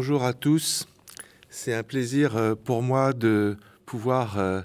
[0.00, 0.86] Bonjour à tous.
[1.50, 4.60] C'est un plaisir euh, pour moi de pouvoir euh,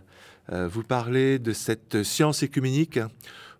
[0.51, 2.99] euh, vous parler de cette science écuménique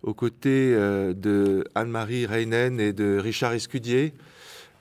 [0.04, 4.14] aux côtés de Anne-Marie Reinen et de Richard Escudier.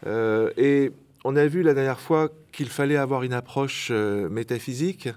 [0.05, 0.91] Et
[1.23, 5.09] on a vu la dernière fois qu'il fallait avoir une approche métaphysique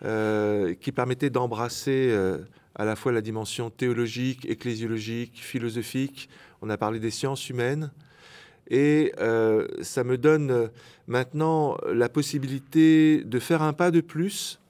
[0.00, 2.16] qui permettait d'embrasser
[2.74, 6.30] à la fois la dimension théologique, ecclésiologique, philosophique.
[6.62, 7.90] On a parlé des sciences humaines.
[8.68, 10.68] Et euh, ça me donne euh,
[11.06, 14.60] maintenant la possibilité de faire un pas de plus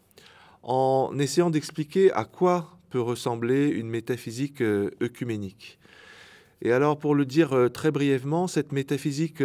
[0.62, 5.78] en essayant d'expliquer à quoi peut ressembler une métaphysique euh, œcuménique.
[6.62, 9.42] Et alors, pour le dire très brièvement, cette métaphysique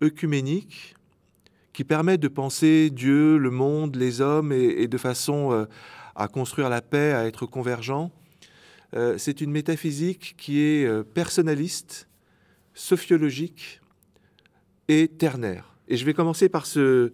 [0.00, 0.94] œcuménique,
[1.72, 5.66] qui permet de penser Dieu, le monde, les hommes, et, de façon
[6.14, 8.12] à construire la paix, à être convergent,
[9.16, 12.07] c'est une métaphysique qui est personnaliste,
[12.78, 13.80] sophiologique
[14.86, 15.74] et ternaire.
[15.88, 17.12] Et je vais commencer par ce,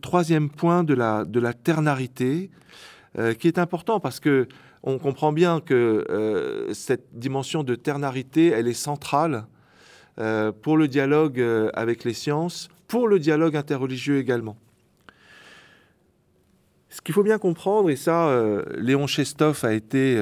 [0.00, 2.50] troisième point de la, de la ternarité,
[3.18, 4.46] euh, qui est important parce que
[4.84, 9.46] on comprend bien que euh, cette dimension de ternarité, elle est centrale
[10.20, 14.56] euh, pour le dialogue avec les sciences, pour le dialogue interreligieux également.
[16.90, 18.32] Ce qu'il faut bien comprendre, et ça,
[18.78, 20.16] Léon Chestov a été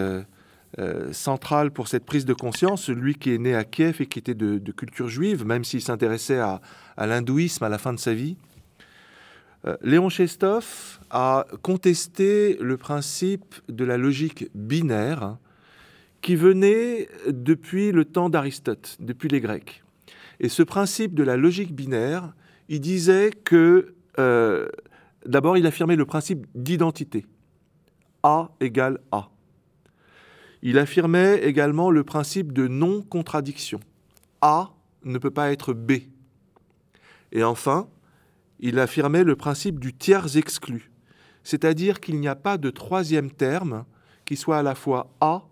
[0.81, 4.19] euh, central pour cette prise de conscience, lui qui est né à Kiev et qui
[4.19, 6.61] était de, culture juive, même s'il s'intéressait à,
[6.97, 8.37] l'hindouisme à la fin de sa vie.
[9.67, 15.37] Euh, Léon Chestov a contesté le principe de la logique binaire
[16.23, 19.85] qui venait depuis le temps d'Aristote, depuis les Grecs.
[20.41, 22.35] Et ce principe de la logique binaire,
[22.69, 24.69] il disait que, euh,
[25.25, 27.27] d'abord, il affirmait le principe d'identité.
[28.23, 29.29] A égale A.
[30.67, 33.81] Il affirmait également le principe de non-contradiction.
[34.41, 34.71] A
[35.05, 35.93] ne peut pas être B.
[37.33, 37.87] Et enfin,
[38.61, 40.91] il affirmait le principe du tiers exclu,
[41.43, 43.85] c'est-à-dire qu'il n'y a pas de troisième terme
[44.25, 45.43] qui soit à la fois A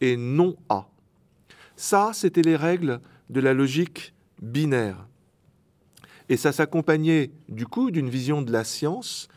[0.00, 0.88] et non A.
[1.76, 5.06] Ça, c'était les règles de la logique binaire.
[6.30, 9.28] Et ça s'accompagnait du coup d'une vision de la science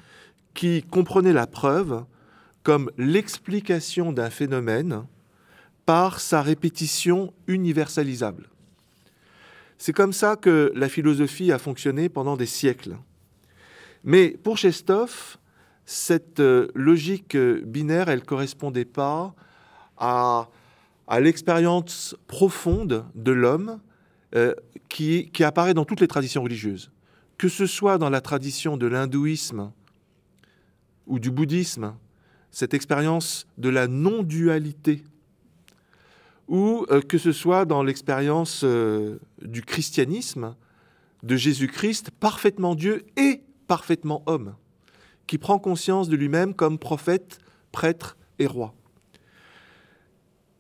[0.54, 2.06] qui comprenait la preuve
[2.64, 5.04] comme l'explication d'un phénomène
[5.86, 8.50] par sa répétition universalisable.
[9.78, 12.98] C'est comme ça que la philosophie a fonctionné pendant des siècles.
[14.04, 15.38] Mais pour Chestov,
[15.86, 19.36] cette euh, logique euh, binaire, elle ne correspondait pas
[19.98, 20.50] à,
[21.20, 23.80] l'expérience profonde de l'homme
[24.34, 24.54] euh,
[24.90, 26.92] qui, qui apparaît dans toutes les traditions religieuses.
[27.38, 29.72] Que ce soit dans la tradition de l'hindouisme
[31.06, 31.94] ou du bouddhisme,
[32.50, 35.04] cette expérience de la non-dualité
[36.48, 40.56] ou euh, que ce soit dans l'expérience euh, du christianisme,
[41.24, 44.56] de Jésus-Christ, parfaitement Dieu et parfaitement homme,
[45.28, 47.40] qui prend conscience de lui-même comme prophète,
[47.72, 48.74] prêtre et roi.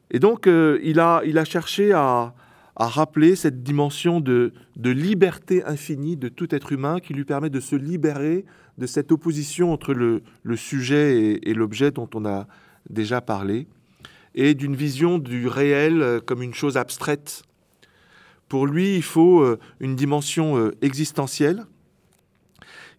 [0.10, 2.34] Et donc, euh, il, a, il, a, cherché à,
[2.78, 7.76] rappeler cette dimension de, liberté infinie de tout être humain qui lui permet de se
[7.76, 8.44] libérer
[8.78, 10.24] de cette opposition entre le,
[10.56, 12.48] sujet et l'objet dont on a
[12.90, 13.68] déjà parlé
[14.36, 17.42] et d'une vision du réel euh, comme une chose abstraite.
[18.50, 21.66] Pour lui, il faut euh, une dimension euh, existentielle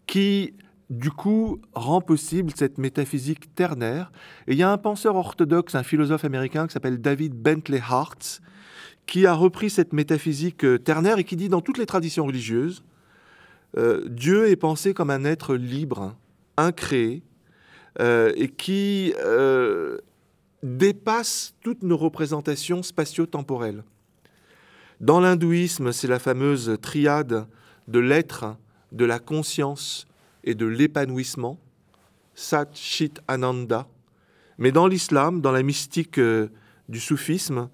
[0.06, 0.54] qui,
[0.88, 4.10] du coup, rend possible cette métaphysique ternaire.
[4.48, 8.40] Et il y a un penseur orthodoxe, un philosophe américain qui s'appelle David Bentley Hart,
[9.06, 12.82] qui a repris cette métaphysique ternaire et qui dit dans toutes les traditions religieuses,
[14.06, 16.16] Dieu est pensé comme un être libre,
[16.56, 17.22] incréé,
[18.00, 19.12] et qui
[20.66, 23.84] dépasse toutes nos représentations spatio-temporelles.
[25.00, 27.46] Dans l'hindouisme, c'est la fameuse triade
[27.86, 28.56] de l'être,
[28.92, 30.06] de la conscience
[30.42, 31.58] et de l'épanouissement,
[32.34, 33.86] Sat Chit Ananda.
[34.58, 36.48] Mais dans l'islam, dans la mystique euh,
[36.88, 37.68] du soufisme,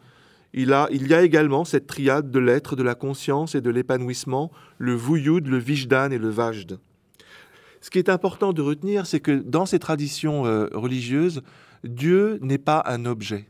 [0.52, 3.70] il, a, il y a également cette triade de l'être, de la conscience et de
[3.70, 6.78] l'épanouissement, le Vuyud, le Vijdan et le Vajd.
[7.80, 11.42] Ce qui est important de retenir, c'est que dans ces traditions euh, religieuses,
[11.84, 13.46] Dieu n'est pas un objet.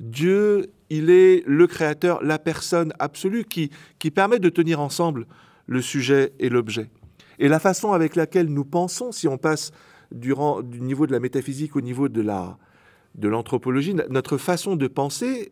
[0.00, 5.26] Dieu, il est le créateur, la personne absolue qui, qui permet de tenir ensemble
[5.66, 6.90] le sujet et l'objet.
[7.38, 9.72] Et la façon avec laquelle nous pensons, si on passe
[10.12, 10.34] du
[10.80, 12.58] niveau de la métaphysique au niveau de la
[13.14, 15.48] de l'anthropologie, notre façon de penser,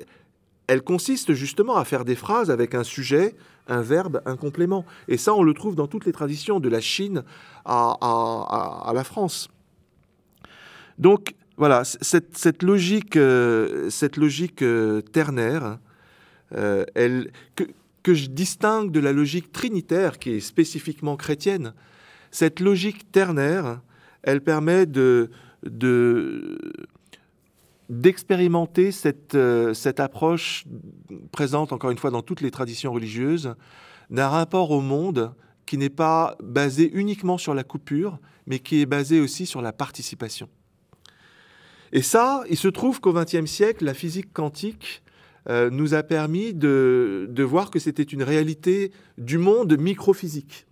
[0.66, 3.36] elle consiste justement à faire des phrases avec un sujet,
[3.68, 4.84] un verbe, un complément.
[5.06, 7.22] Et ça, on le trouve dans toutes les traditions, de la Chine
[7.64, 9.48] à, à, à la France.
[10.98, 13.18] Donc, voilà, cette, logique,
[13.90, 15.78] cette logique euh, euh, ternaire,
[16.54, 17.30] euh, elle,
[18.02, 21.74] que je distingue de la logique trinitaire qui est spécifiquement chrétienne.
[22.30, 23.80] Cette logique ternaire,
[24.22, 25.30] elle permet de,
[27.88, 30.64] d'expérimenter cette, euh, cette approche
[31.30, 33.54] présente encore une fois dans toutes les traditions religieuses
[34.10, 35.34] d'un rapport au monde
[35.66, 39.72] qui n'est pas basé uniquement sur la coupure, mais qui est basé aussi sur la
[39.72, 40.48] participation.
[41.92, 45.02] Et ça, il se trouve qu'au XXe siècle, la physique quantique
[45.48, 50.66] euh, nous a permis de, de voir que c'était une réalité du monde microphysique.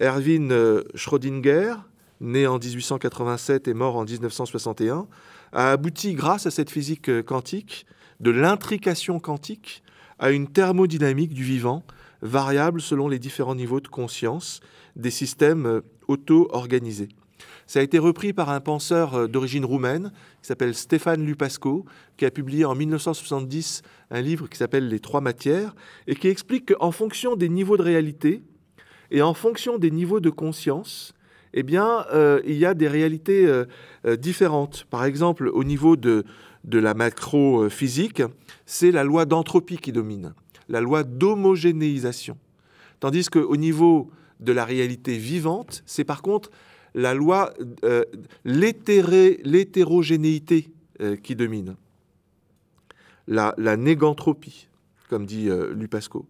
[0.00, 1.74] Erwin euh, Schrödinger,
[2.20, 5.06] né en 1887 et mort en 1961,
[5.52, 7.86] a abouti, grâce à cette physique euh, quantique,
[8.20, 9.82] de l'intrication quantique
[10.18, 11.82] à une thermodynamique du vivant,
[12.22, 14.60] variable selon les différents niveaux de conscience
[14.96, 17.08] des systèmes auto-organisés.
[17.66, 21.84] Ça a été repris par un penseur euh, d'origine roumaine qui s'appelle Stéphane Lupasco,
[22.16, 25.74] qui a publié en 1970 un livre qui s'appelle Les trois matières
[26.06, 28.42] et qui explique qu'en fonction des niveaux de réalité
[29.10, 31.12] et en fonction des niveaux de conscience,
[31.54, 34.84] eh bien, euh, il y a des réalités euh, différentes.
[34.90, 36.24] Par exemple, au niveau de,
[36.64, 38.22] de la macro-physique,
[38.64, 40.34] c'est la loi d'entropie qui domine,
[40.68, 42.36] la loi d'homogénéisation.
[43.00, 44.10] Tandis qu'au niveau
[44.40, 46.50] de la réalité vivante, c'est par contre
[46.96, 47.54] la loi,
[47.84, 48.04] euh,
[48.44, 50.68] l'hétérogénéité
[51.02, 51.76] euh, qui domine,
[53.28, 54.68] la, négantropie,
[55.08, 56.26] comme dit euh, Lupasco.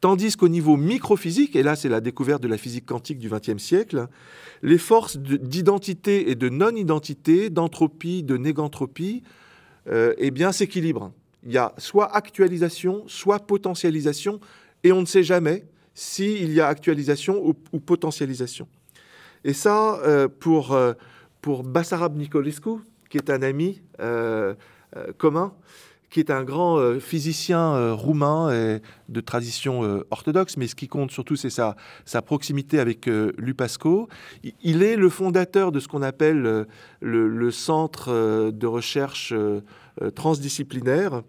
[0.00, 3.62] Tandis qu'au niveau microphysique, et là c'est la découverte de la physique quantique du XXe
[3.62, 4.08] siècle,
[4.62, 9.24] les forces d'identité et de non-identité, d'entropie, de négantropie,
[9.90, 11.10] eh bien s'équilibrent.
[11.44, 14.38] Il y a soit actualisation, soit potentialisation,
[14.84, 15.64] et on ne sait jamais
[15.94, 18.68] s'il y a actualisation ou potentialisation.
[19.44, 20.92] Et ça, euh, pour, euh,
[21.40, 22.70] pour Bassarab Nicolescu,
[23.10, 24.54] qui est un ami euh,
[25.16, 25.54] commun,
[26.10, 28.80] qui est un grand physicien roumain
[29.10, 31.76] de tradition orthodoxe, mais ce qui compte surtout, c'est sa,
[32.24, 34.08] proximité avec Lupasco.
[34.62, 36.66] Il est le fondateur de ce qu'on appelle
[37.00, 39.34] le, centre de recherche
[40.14, 41.22] transdisciplinaire.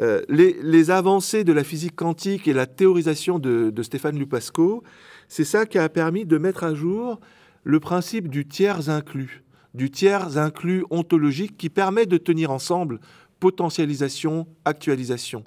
[0.00, 4.84] Les, les, avancées de la physique quantique et la théorisation de, de Stéphane Lupasco,
[5.26, 7.18] c'est ça qui a permis de mettre à jour
[7.64, 9.42] le principe du tiers inclus,
[9.74, 13.00] du tiers inclus ontologique qui permet de tenir ensemble
[13.40, 15.44] potentialisation, actualisation,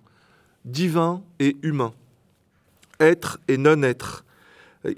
[0.65, 1.94] divin et humain,
[3.00, 4.25] être et non-être.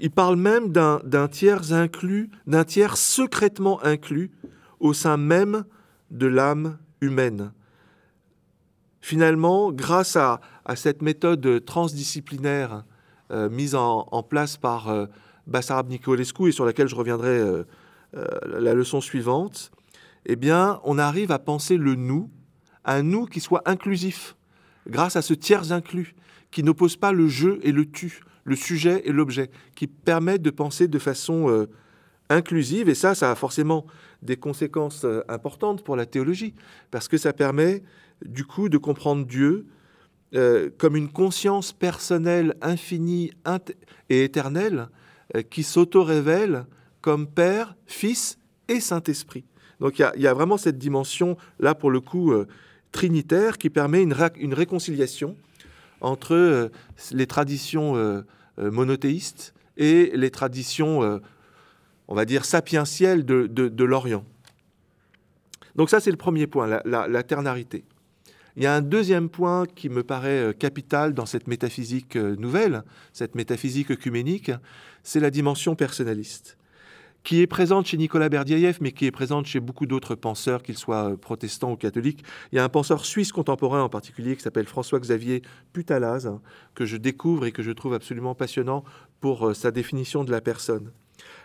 [0.00, 4.30] Il parle même d'un tiers inclus, d'un tiers secrètement inclus
[4.80, 5.64] au sein même
[6.10, 7.52] de l'âme humaine.
[9.04, 10.40] Finalement, grâce à,
[10.76, 12.84] cette méthode transdisciplinaire
[13.32, 15.04] euh, mise en, place par euh,
[15.46, 17.64] Bassarab Nicolescu et sur laquelle je reviendrai euh,
[18.16, 18.24] euh,
[18.60, 19.72] la leçon suivante,
[20.24, 22.30] eh bien, on arrive à penser le nous,
[22.86, 24.36] un nous qui soit inclusif,
[24.88, 26.14] grâce à ce tiers inclus,
[26.50, 30.48] qui n'oppose pas le je et le tu, le sujet et l'objet, qui permet de
[30.48, 31.66] penser de façon
[32.30, 32.88] inclusive.
[32.88, 33.84] Et ça, ça a forcément
[34.22, 36.54] des conséquences importantes pour la théologie,
[36.90, 37.82] parce que ça permet
[38.24, 39.66] du coup de comprendre Dieu
[40.78, 43.30] comme une conscience personnelle infinie
[44.08, 44.88] et éternelle,
[45.34, 46.66] euh, qui s'auto-révèle
[47.00, 49.44] comme Père, Fils et Saint-Esprit.
[49.80, 52.46] Donc il y, a vraiment cette dimension, là pour le coup, euh,
[52.92, 55.36] trinitaire, qui permet une, réconciliation
[56.02, 56.68] entre euh,
[57.12, 58.22] les traditions
[58.58, 61.20] monothéistes et les traditions,
[62.06, 64.24] on va dire, sapientielles de, l'Orient.
[65.74, 67.84] Donc ça, c'est le premier point, la, la, ternarité.
[68.56, 73.34] Il y a un deuxième point qui me paraît capital dans cette métaphysique nouvelle, cette
[73.34, 74.52] métaphysique œcuménique,
[75.02, 76.56] c'est la dimension personnaliste,
[77.24, 80.78] qui est présente chez Nicolas Berdyaev, mais qui est présente chez beaucoup d'autres penseurs, qu'ils
[80.78, 82.22] soient euh, protestants ou catholiques.
[82.52, 85.42] Il y a un penseur suisse contemporain en particulier qui s'appelle François-Xavier
[85.72, 86.40] Putalaz, hein,
[86.74, 88.84] que je découvre et que je trouve absolument passionnant
[89.20, 90.92] pour euh, sa définition de la personne.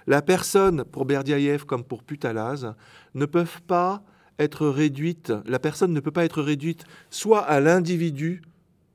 [0.05, 2.75] La personne, pour Berdyaev comme pour Putalaz,
[3.13, 4.03] ne peuvent pas
[4.39, 8.41] être réduite, la personne ne peut pas être réduite soit à l'individu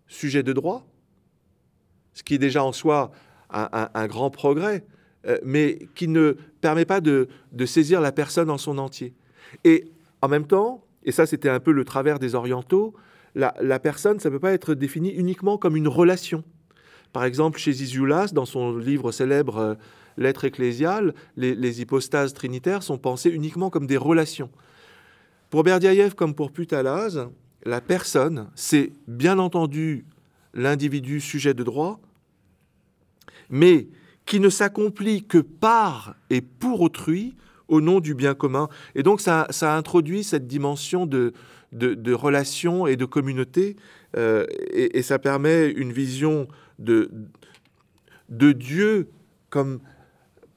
[0.09, 0.87] sujet de droit,
[2.15, 3.11] ce qui est déjà en soi
[3.51, 4.85] un, grand progrès,
[5.27, 7.29] euh, mais qui ne permet pas de,
[7.67, 9.15] saisir la personne en son entier.
[9.63, 9.85] Et
[10.23, 12.95] en même temps, et ça c'était un peu le travers des orientaux,
[13.37, 16.45] la, personne, ça ne peut pas être défini uniquement comme une relation.
[17.13, 19.75] Par exemple, chez Isioulas, dans son livre célèbre euh,
[20.17, 24.51] L'être ecclésial, les, hypostases trinitaires sont pensées uniquement comme des relations.
[25.55, 27.29] Pour Berdiaïev comme pour Putalaz,
[27.65, 30.05] la personne, c'est bien entendu
[30.53, 32.01] l'individu sujet de droit,
[33.51, 33.87] mais
[34.27, 37.37] qui ne s'accomplit que par et pour autrui
[37.69, 38.69] au nom du bien commun.
[38.97, 41.33] Et donc ça, ça introduit cette dimension de,
[41.71, 43.77] de, relation et de communauté
[44.17, 46.49] et, et, ça permet une vision
[46.81, 47.13] de,
[48.29, 49.09] de Dieu
[49.51, 49.79] comme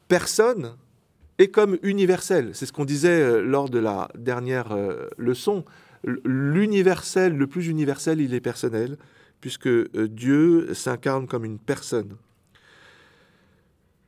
[0.07, 0.75] personne
[1.39, 2.51] et comme universel.
[2.53, 4.75] C'est ce qu'on disait lors de la dernière
[5.17, 5.65] leçon.
[6.03, 8.97] L'universel, le plus universel, il est personnel,
[9.39, 12.17] puisque Dieu s'incarne comme une personne.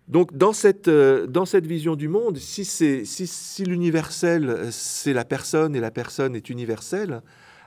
[0.09, 5.23] Donc dans cette, euh, dans cette vision du monde, si, si, si l'universel, c'est la
[5.23, 7.21] personne et la personne est universelle,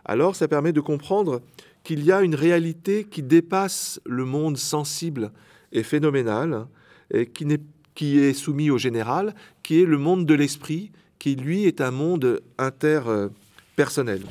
[0.05, 1.41] alors ça permet de comprendre
[1.85, 5.31] qu'il y a une réalité qui dépasse le monde sensible
[5.71, 6.67] et phénoménal,
[7.15, 7.63] et qui, est,
[7.95, 11.91] qui est soumis au général, qui est le monde de l'esprit, qui lui est un
[11.91, 14.23] monde interpersonnel.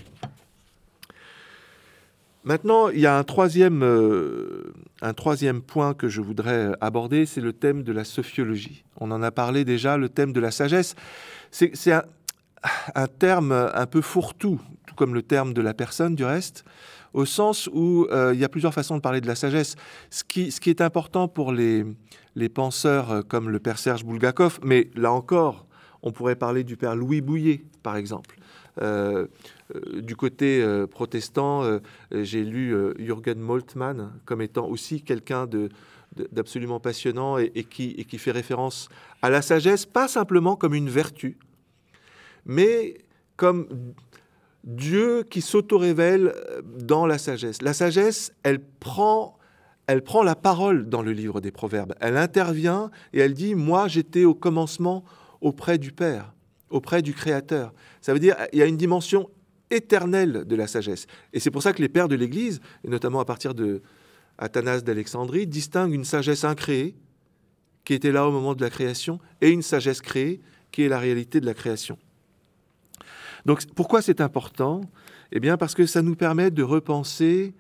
[2.44, 7.42] Maintenant, il y a un troisième, euh, un troisième point que je voudrais aborder, c'est
[7.42, 8.84] le thème de la sophiologie.
[9.00, 10.96] On en a parlé déjà, le thème de la sagesse.
[11.52, 12.04] C'est un,
[12.96, 16.66] un, terme un peu fourre-tout, tout comme le terme de la personne du reste,
[17.14, 19.76] au sens où euh, il y a plusieurs façons de parler de la sagesse.
[20.10, 21.86] Ce qui, est important pour les,
[22.54, 25.68] penseurs comme le père Serge Bulgakov, mais là encore,
[26.04, 28.36] on pourrait parler du père Louis Bouillet, par exemple.
[28.82, 29.28] Euh,
[29.76, 31.64] euh, du côté euh, protestant,
[32.12, 35.48] j'ai lu Jürgen Moltmann comme étant aussi quelqu'un
[36.32, 38.90] d'absolument passionnant et, qui, fait référence
[39.22, 41.38] à la sagesse, pas simplement comme une vertu,
[42.46, 42.98] mais
[43.38, 43.68] comme
[44.64, 46.34] Dieu qui s'auto-révèle
[46.80, 47.62] dans la sagesse.
[47.62, 49.38] La sagesse, elle prend,
[49.88, 51.94] elle prend la parole dans le livre des Proverbes.
[52.00, 55.04] Elle intervient et elle dit, moi j'étais au commencement
[55.42, 56.34] auprès du Père
[56.72, 57.74] auprès du Créateur.
[58.02, 59.30] Ça veut dire qu'il y a une dimension
[59.70, 61.06] éternelle de la sagesse.
[61.34, 63.82] Et c'est pour ça que les pères de l'Église, et notamment à partir de
[64.38, 66.96] Athanas d'Alexandrie, distinguent une sagesse incréée,
[67.84, 70.42] qui était là au moment de la création, et une sagesse créée,
[70.72, 71.98] qui est la réalité de la création.
[73.46, 74.82] Donc pourquoi c'est important?
[75.32, 77.54] Eh bien parce que ça nous permet de repenser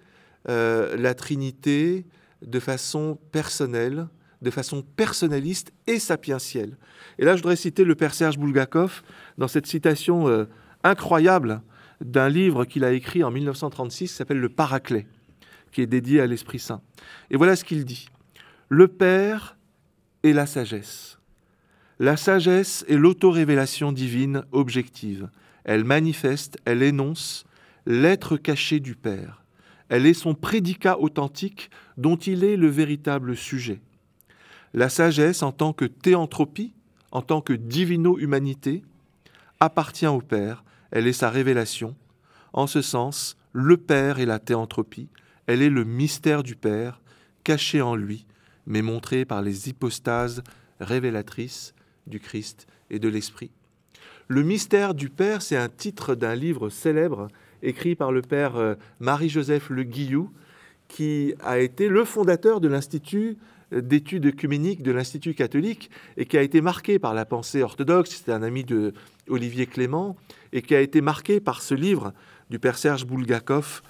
[0.49, 2.05] euh, la Trinité
[2.45, 4.07] de façon personnelle,
[4.41, 6.77] de façon personnaliste et sapientielle.
[7.19, 9.03] Et là, je voudrais citer le père Serge Bulgakov
[9.37, 10.45] dans cette citation euh,
[10.83, 11.61] incroyable
[12.01, 15.05] d'un livre qu'il a écrit en 1936 qui s'appelle Le Paraclet,
[15.71, 16.81] qui est dédié à l'Esprit Saint.
[17.29, 18.09] Et voilà ce qu'il dit.
[18.69, 19.57] Le Père
[20.23, 21.19] est la sagesse.
[21.99, 25.29] La sagesse est l'autorévélation divine objective.
[25.63, 27.45] Elle manifeste, elle énonce
[27.85, 29.43] l'être caché du Père.
[29.89, 33.81] Elle est son prédicat authentique dont il est le véritable sujet.
[34.73, 36.73] La sagesse en tant que théanthropie,
[37.11, 38.83] en tant que divino-humanité,
[39.59, 41.95] appartient au Père, elle est sa révélation.
[42.53, 45.09] En ce sens, le Père est la théanthropie,
[45.47, 47.01] elle est le mystère du Père,
[47.43, 48.25] caché en lui,
[48.65, 50.43] mais montré par les hypostases
[50.79, 51.73] révélatrices
[52.07, 53.51] du Christ et de l'Esprit.
[54.27, 57.27] Le mystère du Père, c'est un titre d'un livre célèbre
[57.63, 60.31] écrit par le Père euh, Marie-Joseph Le Guillou,
[60.87, 63.37] qui a été le fondateur de l'Institut
[63.71, 68.11] d'études œcuméniques de l'Institut catholique et qui a été marqué par la pensée orthodoxe.
[68.11, 68.93] C'était un ami de
[69.29, 70.17] Olivier Clément
[70.51, 72.13] et qui a été marqué par ce livre
[72.49, 73.81] du père Serge Bulgakov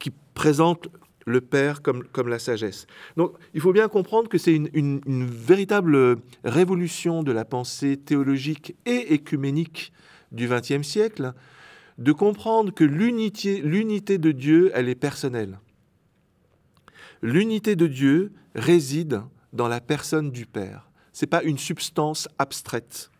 [0.00, 0.88] qui présente
[1.28, 2.86] le Père comme, comme la sagesse.
[3.16, 8.74] Donc il faut bien comprendre que c'est une, une, véritable révolution de la pensée théologique
[8.86, 9.92] et écuménique
[10.32, 11.32] du XXe siècle,
[11.98, 15.58] de comprendre que l'unité de Dieu, elle est personnelle.
[17.22, 20.88] L'unité de Dieu réside dans la personne du Père.
[21.12, 23.10] Ce n'est pas une substance abstraite.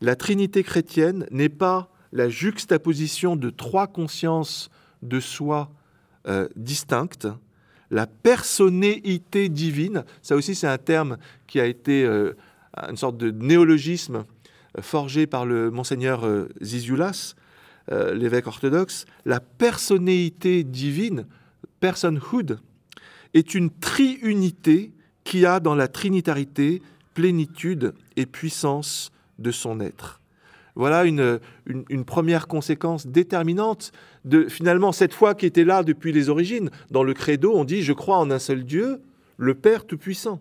[0.00, 4.70] La Trinité chrétienne n'est pas la juxtaposition de trois consciences
[5.02, 5.70] de soi
[6.26, 7.28] euh, distinctes.
[7.90, 12.34] La personnalité divine, ça aussi c'est un terme qui a été euh,
[12.76, 14.24] une sorte de néologisme
[14.76, 16.26] euh, forgé par le monseigneur
[16.62, 17.34] Zizioulas,
[17.90, 19.06] l'évêque orthodoxe.
[19.24, 21.24] La personnalité divine,
[21.80, 22.60] personhood,
[23.32, 24.92] est une triunité
[25.24, 26.82] qui a dans la trinitarité
[27.14, 30.17] plénitude et puissance de son être.
[30.78, 31.40] Voilà une,
[32.06, 33.90] première conséquence déterminante
[34.24, 36.70] de finalement cette foi qui était là depuis les origines.
[36.92, 39.02] Dans le credo, on dit je crois en un seul Dieu,
[39.38, 40.40] le Père Tout-Puissant.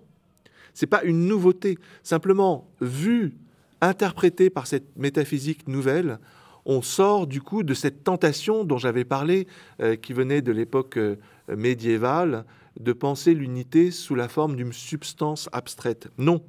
[0.75, 3.33] Ce n'est pas une nouveauté, simplement vu,
[3.81, 6.19] interprété par cette métaphysique nouvelle,
[6.67, 9.47] on sort du coup de cette tentation dont j'avais parlé,
[9.81, 11.15] euh, qui venait de l'époque euh,
[11.49, 12.45] médiévale,
[12.79, 16.09] de penser l'unité sous la forme d'une substance abstraite.
[16.19, 16.43] Non,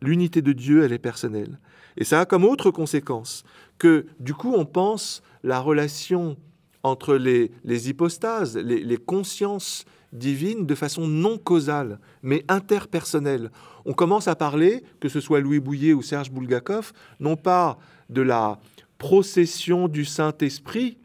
[0.00, 1.58] l'unité de Dieu, elle est personnelle.
[1.96, 3.44] Et ça a comme autre conséquence
[3.78, 6.36] que du coup on pense la relation
[6.82, 7.50] entre les,
[7.88, 13.50] hypostases, les, consciences divines de façon non causale, mais interpersonnelle.
[13.84, 17.78] On commence à parler, que ce soit Louis Bouillet ou Serge Bulgakov, non pas
[18.10, 18.58] de la
[18.98, 20.98] procession du Saint-Esprit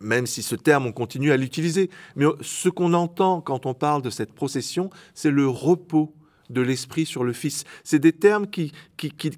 [0.00, 1.90] même si ce terme, on continue à l'utiliser.
[2.16, 6.14] Mais ce qu'on entend quand on parle de cette procession, c'est le repos
[6.50, 7.64] de l'Esprit sur le Fils.
[7.84, 9.30] C'est des termes qui, qui, qui,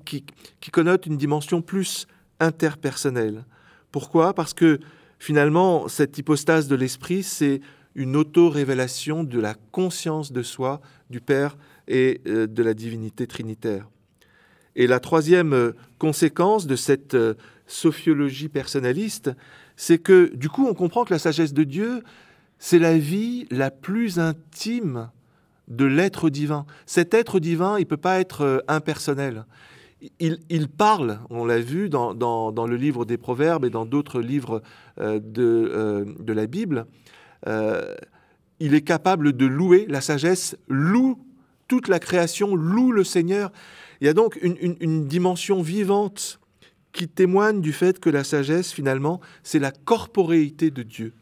[0.60, 2.06] qui, connotent une dimension plus
[2.40, 3.44] interpersonnelle.
[3.92, 4.34] Pourquoi?
[4.34, 4.78] Parce que
[5.18, 7.60] finalement, cette hypostase de l'Esprit, c'est
[7.94, 11.56] une auto-révélation de la conscience de soi, du Père
[11.88, 13.88] et euh, de la divinité trinitaire.
[14.76, 17.34] Et la troisième euh, conséquence de cette euh,
[17.66, 19.32] sophiologie personnaliste,
[19.76, 22.02] c'est que du coup, on comprend que la sagesse de Dieu,
[22.58, 25.10] c'est la vie la plus intime
[25.68, 26.66] de l'être divin.
[26.86, 29.44] Cet être divin, il ne peut pas être euh, impersonnel.
[30.20, 34.62] Il, parle, on l'a vu dans, le livre des Proverbes et dans d'autres livres
[34.96, 36.86] de, de, la Bible,
[37.44, 41.18] il est capable de louer, la sagesse loue
[41.68, 43.52] toute la création, loue le Seigneur.
[44.00, 46.40] Il y a donc une, dimension vivante
[46.92, 51.12] qui témoigne du fait que la sagesse, finalement, c'est la corporéité de Dieu.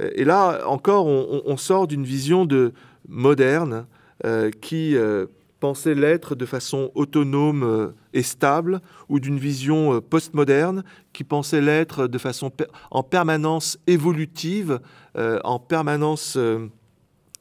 [0.00, 2.72] Euh, et là, encore, on, sort d'une vision de
[3.08, 3.86] moderne
[4.24, 5.26] euh, qui euh,
[5.60, 10.84] pensait l'être de façon autonome et stable, ou d'une vision postmoderne
[11.14, 12.52] qui pensait l'être de façon
[12.90, 14.80] en permanence évolutive,
[15.14, 16.36] en permanence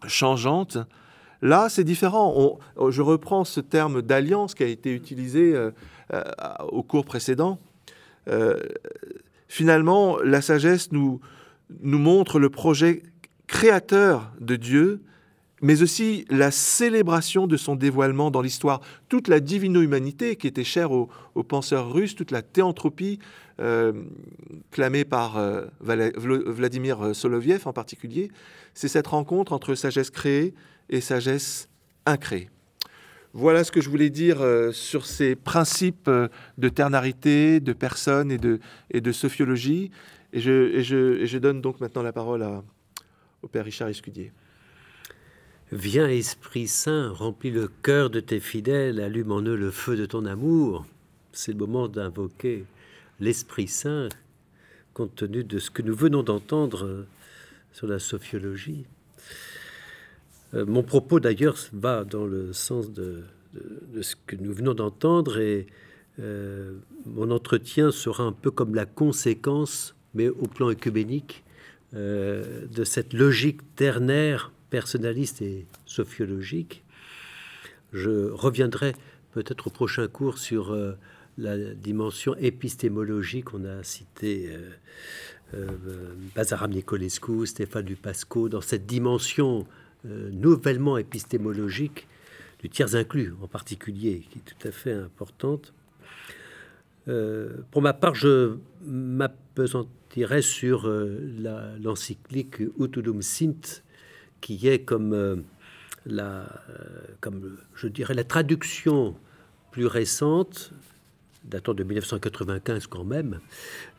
[0.07, 0.77] changeante.
[1.43, 2.57] Là, c'est différent.
[2.77, 5.71] Oh, je reprends ce terme d'alliance qui a été utilisé euh,
[6.13, 6.23] euh,
[6.69, 7.59] au cours précédent.
[8.29, 8.57] Euh,
[9.49, 11.19] finalement, la sagesse nous
[11.81, 13.03] montre le projet
[13.47, 15.01] créateur de Dieu,
[15.63, 18.81] mais aussi la célébration de son dévoilement dans l'histoire.
[19.09, 21.09] Toute la divino-humanité qui était chère aux,
[21.47, 23.17] penseurs russes, toute la théanthropie
[24.71, 25.41] clamée par
[25.79, 28.29] Vladimir Soloviev en particulier,
[28.75, 30.53] c'est cette rencontre entre sagesse créée
[30.89, 31.69] et sagesse
[32.05, 32.49] incréée.
[33.35, 36.27] Voilà ce que je voulais dire euh, sur ces principes euh,
[36.59, 38.59] de ternarité, de personne et de,
[38.91, 39.89] et sophiologie.
[40.33, 42.47] Et je, donne donc maintenant la parole
[43.41, 44.31] au Père Richard Escudier.
[45.75, 50.05] Viens, Esprit Saint, remplis le cœur de tes fidèles, allume en eux le feu de
[50.05, 50.85] ton amour.
[51.31, 52.65] C'est le moment d'invoquer
[53.19, 54.07] l'Esprit Saint,
[54.93, 57.07] compte tenu de ce que nous venons d'entendre euh,
[57.71, 58.85] sur la sophiologie.
[60.53, 63.23] Euh, mon propos d'ailleurs va dans le sens de,
[63.99, 65.65] ce que nous venons d'entendre et
[66.19, 66.75] euh,
[67.07, 71.43] mon entretien sera un peu comme la conséquence, mais au plan œcuménique,
[71.95, 76.83] euh, de cette logique ternaire, personnaliste et sophiologique.
[77.93, 78.93] Je reviendrai
[79.33, 80.75] peut-être au prochain cours sur
[81.37, 83.53] la dimension épistémologique.
[83.53, 84.49] On a cité
[86.35, 89.67] Bazaram Nicolescu, Stéphane Dupasco, dans cette dimension
[90.05, 92.07] euh, nouvellement épistémologique,
[92.59, 95.73] du tiers inclus en particulier, qui est tout à fait importante.
[97.07, 103.81] Euh, pour ma part, je m'apesantirais sur euh, l'encyclique Utulum Sint,
[104.43, 105.43] qui est comme,
[106.05, 106.45] la,
[107.21, 109.15] comme je dirais la traduction
[109.71, 110.73] plus récente,
[111.45, 113.39] datant de 1995 quand même,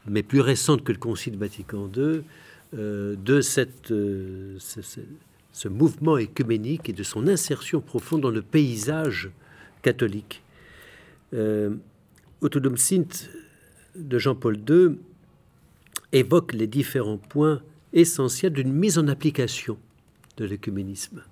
[0.07, 2.23] mais plus récente que le Concile Vatican II,
[2.73, 3.93] de cette,
[5.53, 9.31] ce mouvement écuménique et de son insertion profonde dans le paysage
[9.83, 10.43] catholique.
[11.33, 11.77] Euh,
[12.77, 13.31] Sint
[13.97, 14.99] de Jean-Paul II
[16.13, 19.79] évoque les différents points essentiels d'une mise en application
[20.37, 21.23] de l'écuménisme.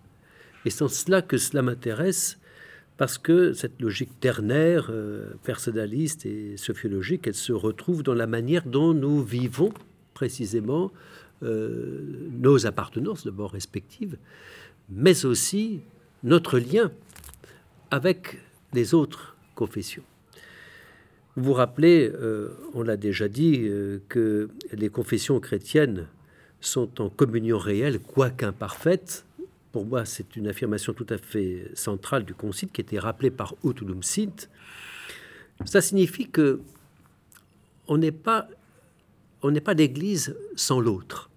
[0.65, 2.39] Et c'est en cela que cela m'intéresse,
[2.97, 8.65] parce que cette logique ternaire, euh, personnaliste et sophiologique, elle se retrouve dans la manière
[8.65, 9.73] dont nous vivons
[10.15, 10.93] précisément
[11.43, 14.17] euh, nos appartenances d'abord respectives,
[14.89, 15.81] mais aussi
[16.23, 16.93] notre lien
[17.91, 18.39] avec
[18.73, 20.05] les autres confessions.
[21.37, 26.07] Vous vous rappelez, euh, on l'a déjà dit, euh, que les confessions chrétiennes
[26.63, 29.25] sont en communion réelle, quoique imparfaite.
[29.73, 33.55] Pour moi, c'est une affirmation tout à fait centrale du Concile qui été rappelée par
[33.65, 34.49] Utulum Sint.
[35.65, 36.61] Ça signifie que
[37.89, 38.49] on n'est pas
[39.43, 41.31] on n'est pas l'Église sans l'autre.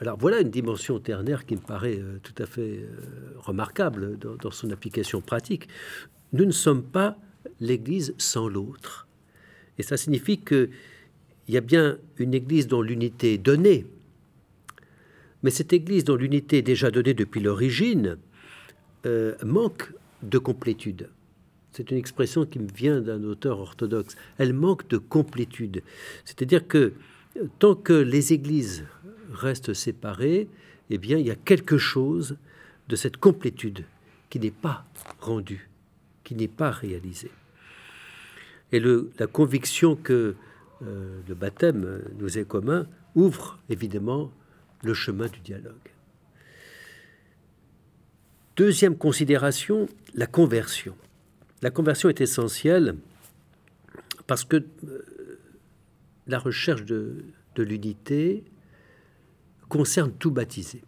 [0.00, 4.50] Alors voilà une dimension ternaire qui me paraît euh, tout à fait euh, remarquable dans,
[4.50, 5.68] son application pratique.
[6.32, 7.16] Nous ne sommes pas
[7.60, 9.06] l'Église sans l'autre.
[9.78, 10.70] Et ça signifie qu'il
[11.48, 13.86] y a bien une Église dont l'unité est donnée,
[15.42, 18.18] mais cette Église dont l'unité est déjà donnée depuis l'origine
[19.06, 21.08] euh, manque de complétude.
[21.72, 24.14] C'est une expression qui me vient d'un auteur orthodoxe.
[24.38, 25.82] Elle manque de complétude.
[26.24, 26.92] C'est-à-dire que
[27.58, 28.84] tant que les églises
[29.32, 30.48] restent séparés,
[30.90, 32.36] eh bien, il y a quelque chose
[32.88, 33.84] de cette complétude
[34.28, 34.84] qui n'est pas
[35.20, 35.70] rendue,
[36.24, 37.30] qui n'est pas réalisée.
[38.70, 40.34] Et le, la conviction que
[40.82, 44.30] euh, le baptême nous est commun ouvre évidemment
[44.82, 45.74] le chemin du dialogue.
[48.56, 50.94] Deuxième considération, la conversion.
[51.62, 52.96] La conversion est essentielle
[54.26, 55.38] parce que euh,
[56.26, 57.24] la recherche de,
[57.56, 58.44] l'unité
[59.68, 60.82] concerne tout baptisé.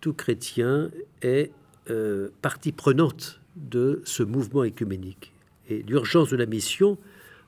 [0.00, 0.90] Tout chrétien
[1.22, 1.50] est
[1.88, 5.32] euh, partie prenante de ce mouvement écuménique.
[5.68, 6.98] Et l'urgence de la mission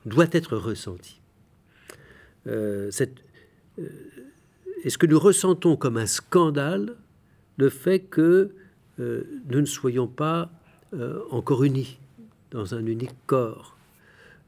[0.05, 1.21] doit être ressentie.
[2.47, 2.91] Euh,
[4.83, 6.97] est-ce que nous ressentons comme un scandale
[7.57, 8.51] le fait que
[8.99, 10.51] euh, nous ne soyons pas
[10.93, 11.99] euh, encore unis
[12.51, 13.77] dans un unique corps,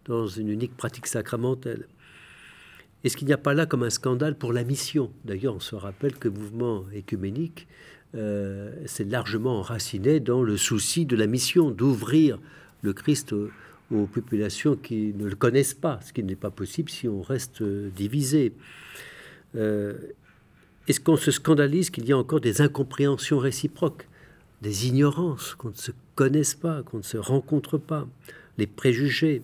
[0.06, 1.88] dans une unique pratique sacramentelle.
[3.04, 5.76] Est-ce qu'il n'y a pas là comme un scandale pour la mission D'ailleurs, on se
[5.76, 7.68] rappelle que le mouvement écuménique
[8.14, 12.40] euh, s'est largement enraciné dans le souci de la mission, d'ouvrir
[12.82, 13.50] le Christ aux,
[14.12, 18.52] populations qui ne le connaissent pas, ce qui n'est pas possible si on reste divisé.
[20.88, 24.08] Est-ce qu'on se scandalise qu'il y a encore des incompréhensions réciproques
[24.62, 28.08] des ignorances, qu'on ne se connaisse pas, qu'on ne se rencontre pas,
[28.58, 29.42] les préjugés?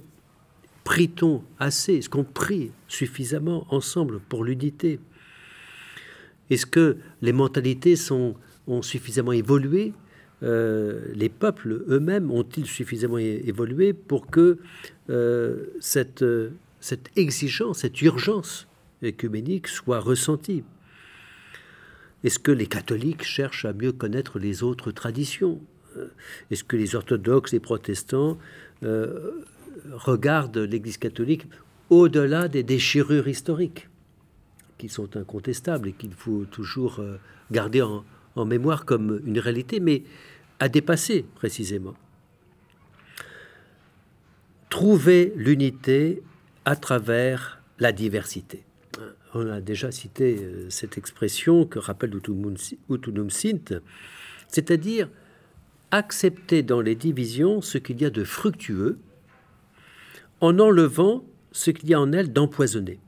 [0.83, 1.95] Prie-t-on assez?
[1.95, 4.99] Est-ce qu'on prie suffisamment ensemble pour l'unité?
[6.51, 8.35] Est-ce que les mentalités sont,
[8.67, 9.93] ont suffisamment évolué
[10.43, 14.59] euh, Les peuples eux-mêmes ont-ils suffisamment évolué pour que
[15.09, 16.25] euh, cette,
[16.79, 18.67] cette exigence, cette urgence
[19.01, 20.63] écuménique soit ressentie?
[22.23, 25.59] Est-ce que les catholiques cherchent à mieux connaître les autres traditions?
[25.97, 26.07] Euh,
[26.51, 28.37] Est-ce que les orthodoxes, les protestants
[28.83, 29.43] euh,
[29.91, 31.47] regardent l'Église catholique
[31.89, 33.89] au-delà des déchirures historiques,
[34.77, 37.17] qui sont incontestables et qu'il faut toujours euh,
[37.51, 38.05] garder en,
[38.35, 40.03] en mémoire comme une réalité, mais
[40.59, 41.95] à dépasser précisément?
[44.69, 46.23] Trouver l'unité
[46.63, 48.63] à travers la diversité
[49.33, 53.81] on a déjà cité euh, cette expression que rappelle Utunum Sint,
[54.47, 55.09] c'est-à-dire
[55.91, 58.97] accepter dans les divisions ce qu'il y a de fructueux
[60.39, 62.99] en enlevant ce qu'il y a en elles d'empoisonné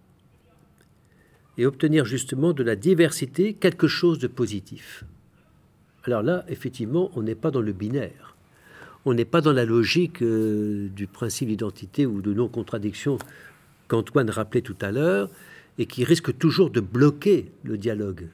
[1.58, 5.04] et obtenir justement de la diversité quelque chose de positif.
[6.06, 8.36] Alors là, effectivement, on n'est pas dans le binaire.
[9.06, 13.18] On n'est pas dans la logique euh, du principe d'identité ou de non-contradiction
[13.88, 15.30] qu'Antoine rappelait tout à l'heure,
[15.78, 18.28] et qui risque toujours de bloquer le dialogue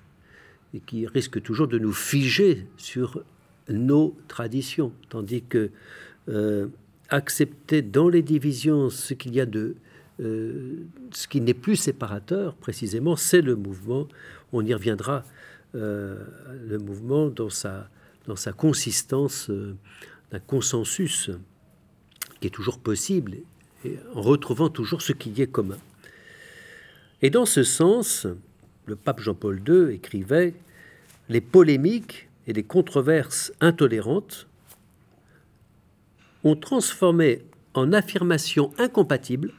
[0.73, 3.23] et qui risque toujours de nous figer sur
[3.69, 5.71] nos traditions, tandis que
[6.27, 6.67] euh,
[7.09, 9.75] accepter dans les divisions ce qu'il y a de
[10.21, 14.07] euh, ce qui n'est plus séparateur, précisément, c'est le mouvement.
[14.51, 15.23] On y reviendra.
[15.75, 16.25] Euh,
[16.67, 17.89] le mouvement dans sa
[18.25, 19.51] dans sa consistance
[20.31, 21.29] d'un consensus
[22.39, 23.37] qui est toujours possible,
[24.15, 25.77] en retrouvant toujours ce qui y est commun.
[27.21, 28.27] Et dans ce sens,
[28.85, 30.53] le pape Jean-Paul II écrivait
[31.27, 34.47] Les polémiques et les controverses intolérantes
[36.43, 39.51] ont transformé en affirmation incompatible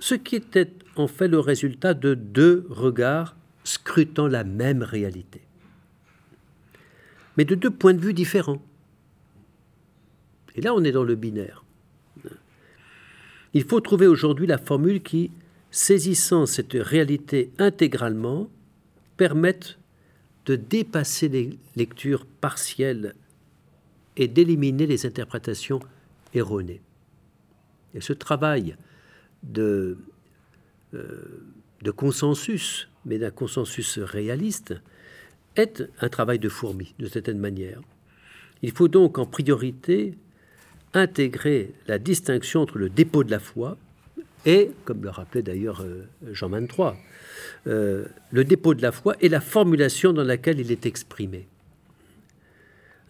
[0.00, 5.42] ce qui était en fait le résultat de deux regards scrutant la même réalité,
[7.36, 8.62] mais de deux points de vue différents.
[10.54, 11.64] Et là, on est dans le binaire.
[13.54, 15.30] Il faut trouver aujourd'hui la formule qui
[15.70, 18.48] saisissant cette réalité intégralement,
[19.16, 19.78] permettent
[20.46, 23.14] de dépasser les lectures partielles
[24.16, 25.80] et d'éliminer les interprétations
[26.34, 26.80] erronées.
[27.94, 28.76] Et ce travail
[29.42, 29.98] de,
[30.94, 31.44] euh,
[31.82, 34.74] de consensus, mais d'un consensus réaliste,
[35.56, 37.80] est un travail de fourmi, de certaine manière.
[38.62, 40.16] Il faut donc en priorité
[40.94, 43.76] intégrer la distinction entre le dépôt de la foi,
[44.46, 46.96] et, comme le rappelait d'ailleurs euh, Jean 23,
[47.66, 51.48] euh, le dépôt de la foi et la formulation dans laquelle il est exprimé.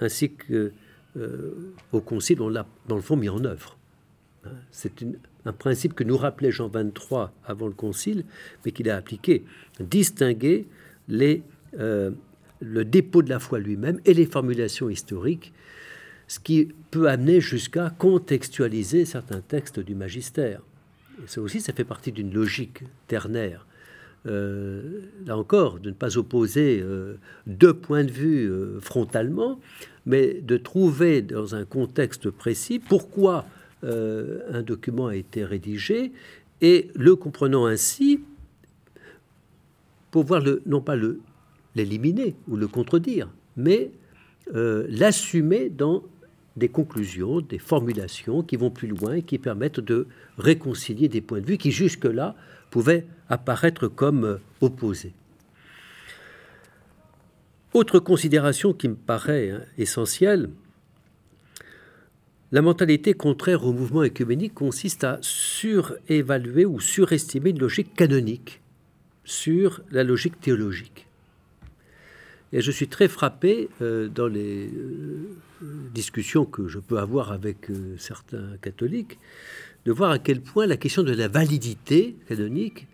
[0.01, 0.73] Ainsi que
[1.17, 3.77] euh, au Concile, on l'a dans le fond mis en œuvre.
[4.45, 5.05] Hein, c'est
[5.45, 8.25] un principe que nous rappelait Jean 23 avant le Concile,
[8.65, 9.45] mais qu'il a appliqué.
[9.81, 10.67] Distinguer
[11.09, 11.45] le
[12.61, 15.53] dépôt de la foi lui-même et les formulations historiques,
[16.27, 20.61] ce qui peut amener jusqu'à contextualiser certains textes du magistère
[21.27, 23.67] ça aussi, ça fait partie d'une logique ternaire.
[24.27, 27.15] Euh, là encore, de ne pas opposer euh,
[27.47, 29.61] deux points de vue euh, frontalement,
[30.07, 33.47] mais de trouver dans un contexte précis pourquoi
[33.85, 36.11] un document a été rédigé
[36.61, 38.21] et le comprenant ainsi,
[40.11, 40.97] pour voir le, non pas
[41.77, 43.93] l'éliminer ou le contredire, mais
[44.53, 46.03] l'assumer dans
[46.59, 51.41] des conclusions, des formulations qui vont plus loin et qui permettent de réconcilier des points
[51.41, 52.35] de vue qui jusque-là
[52.71, 55.15] pouvaient apparaître comme opposés.
[57.75, 60.51] Autre considération qui me paraît hein, essentielle,
[62.51, 68.63] la mentalité contraire au mouvement écuménique consiste à surévaluer ou surestimer une logique canonique
[69.25, 71.08] sur la logique théologique.
[72.53, 75.37] Et je suis très frappé euh, dans les euh,
[75.93, 79.19] discussions que je peux avoir avec euh, certains catholiques
[79.85, 82.87] de voir à quel point la question de la validité canonique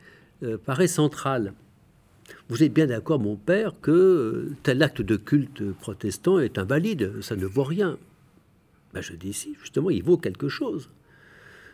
[0.64, 1.54] paraît centrale.
[2.48, 7.34] Vous êtes bien d'accord, mon père, que tel acte de culte protestant est invalide, ça
[7.34, 7.96] ne vaut rien.
[8.92, 10.90] Ben je dis si, justement, il vaut quelque chose.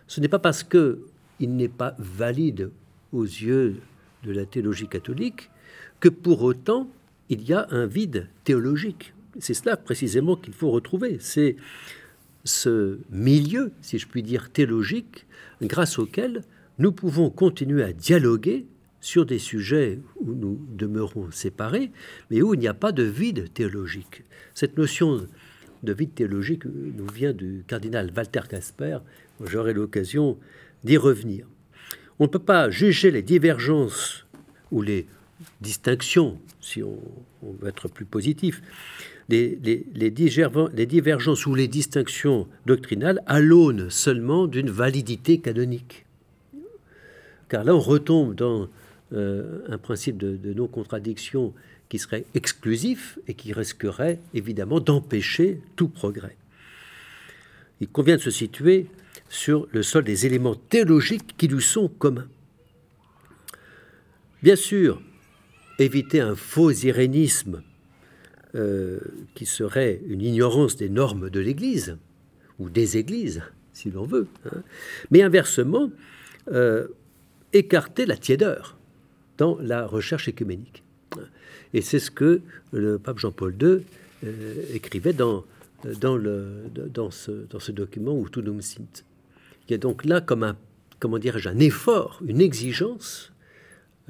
[0.06, 1.00] Ce n'est pas parce que
[1.40, 2.70] il n'est pas valide
[3.12, 3.76] aux yeux
[4.22, 5.50] de la théologie catholique
[5.98, 6.88] que pour autant
[7.30, 9.14] il y a un vide théologique.
[9.38, 11.18] C'est cela précisément qu'il faut retrouver.
[11.20, 11.56] C'est
[12.44, 15.26] ce milieu, si je puis dire, théologique,
[15.62, 16.42] grâce auquel
[16.78, 18.66] nous pouvons continuer à dialoguer
[19.00, 21.90] sur des sujets où nous demeurons séparés,
[22.30, 24.24] mais où il n'y a pas de vide théologique.
[24.54, 25.26] Cette notion
[25.82, 28.98] de vide théologique nous vient du cardinal Walter Casper.
[29.42, 30.36] J'aurai l'occasion
[30.84, 31.46] d'y revenir.
[32.18, 34.26] On ne peut pas juger les divergences
[34.70, 35.06] ou les
[35.60, 36.98] distinctions, si on,
[37.60, 38.62] veut être plus positif,
[39.28, 39.56] les,
[40.10, 46.04] divergences ou les distinctions doctrinales à l'aune seulement d'une validité canonique.
[47.48, 48.68] Car là, on retombe dans
[49.12, 51.52] euh, un principe de, de non-contradiction
[51.88, 56.36] qui serait exclusif et qui risquerait évidemment d'empêcher tout progrès.
[57.80, 58.86] Il convient de se situer
[59.28, 62.28] sur le sol des éléments théologiques qui lui sont communs.
[64.42, 65.02] Bien sûr,
[65.80, 67.62] éviter un faux irénisme
[68.54, 69.00] euh,
[69.34, 71.96] qui serait une ignorance des normes de l'Église,
[72.58, 74.62] ou des Églises, si l'on veut, hein.
[75.10, 75.90] mais inversement,
[76.52, 76.88] euh,
[77.52, 78.76] écarter la tiédeur
[79.38, 80.82] dans la recherche écuménique.
[81.72, 83.80] Et c'est ce que le pape Jean-Paul II
[84.24, 85.44] euh, écrivait dans,
[86.00, 89.04] dans, le, dans, ce, dans ce document Utunum Sint.
[89.68, 90.56] Il y a donc là comme un,
[90.98, 93.32] comment un effort, une exigence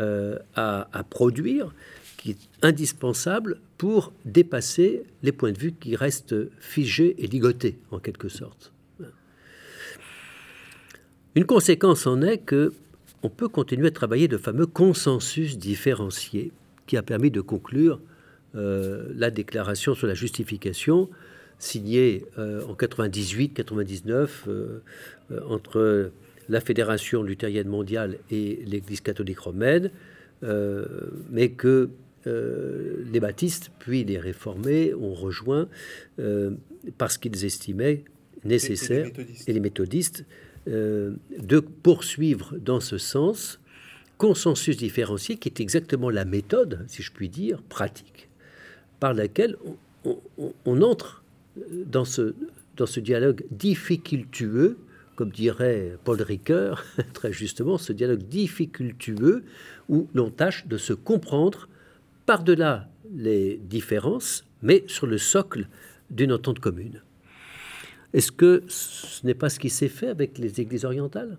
[0.00, 1.74] euh, à, produire
[2.16, 7.98] qui est indispensable pour dépasser les points de vue qui restent figés et ligotés en
[7.98, 8.72] quelque sorte.
[11.34, 12.72] Une conséquence en est que
[13.22, 16.52] on peut continuer à travailler de fameux consensus différenciés
[16.86, 18.00] qui a permis de conclure
[18.54, 21.10] euh, la déclaration sur la justification
[21.58, 24.28] signée euh, en 98-99
[25.46, 26.10] entre
[26.50, 29.90] la Fédération luthérienne mondiale et l'Église catholique romaine,
[30.42, 30.84] euh,
[31.30, 31.90] mais que
[32.26, 35.68] euh, les baptistes puis les réformés ont rejoint
[36.18, 36.50] euh,
[36.98, 38.04] parce qu'ils estimaient
[38.44, 39.06] nécessaire,
[39.46, 40.24] et, les méthodistes,
[40.66, 43.60] de poursuivre dans ce sens
[44.18, 48.28] consensus différencié qui est exactement la méthode, si je puis dire, pratique,
[48.98, 49.56] par laquelle
[50.04, 51.24] on, entre
[51.86, 52.34] dans ce,
[52.76, 54.76] dans ce dialogue difficultueux
[55.20, 59.44] comme dirait Paul Ricoeur, très justement, ce dialogue difficultueux
[59.90, 61.68] où l'on tâche de se comprendre
[62.24, 65.68] par-delà les différences, mais sur le socle
[66.09, 67.02] d'une entente commune.
[68.14, 71.37] Est-ce que ce n'est pas ce qui s'est fait avec les églises orientales?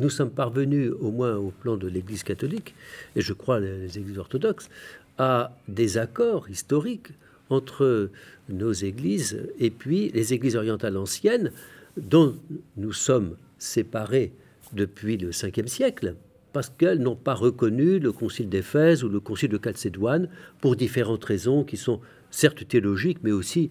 [0.00, 2.74] Nous sommes parvenus, au moins au plan de l'Église catholique,
[3.14, 4.68] et je crois les églises orthodoxes,
[5.16, 7.12] à des accords historiques
[7.50, 8.10] entre
[8.48, 11.52] nos églises et puis les églises orientales anciennes,
[11.96, 12.36] dont
[12.76, 14.32] nous sommes séparés
[14.72, 16.16] depuis le 5e siècle,
[16.52, 20.28] parce qu'elles n'ont pas reconnu le concile d'Éphèse ou le concile de Chalcédoine
[20.60, 23.70] pour différentes raisons qui sont certes théologiques, mais aussi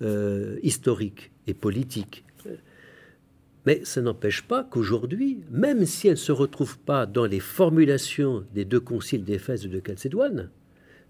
[0.00, 2.24] euh, historiques et politiques.
[3.66, 8.44] Mais ça n'empêche pas qu'aujourd'hui, même si elles ne se retrouvent pas dans les formulations
[8.54, 10.50] des deux conciles d'Éphèse et de Chalcédoine,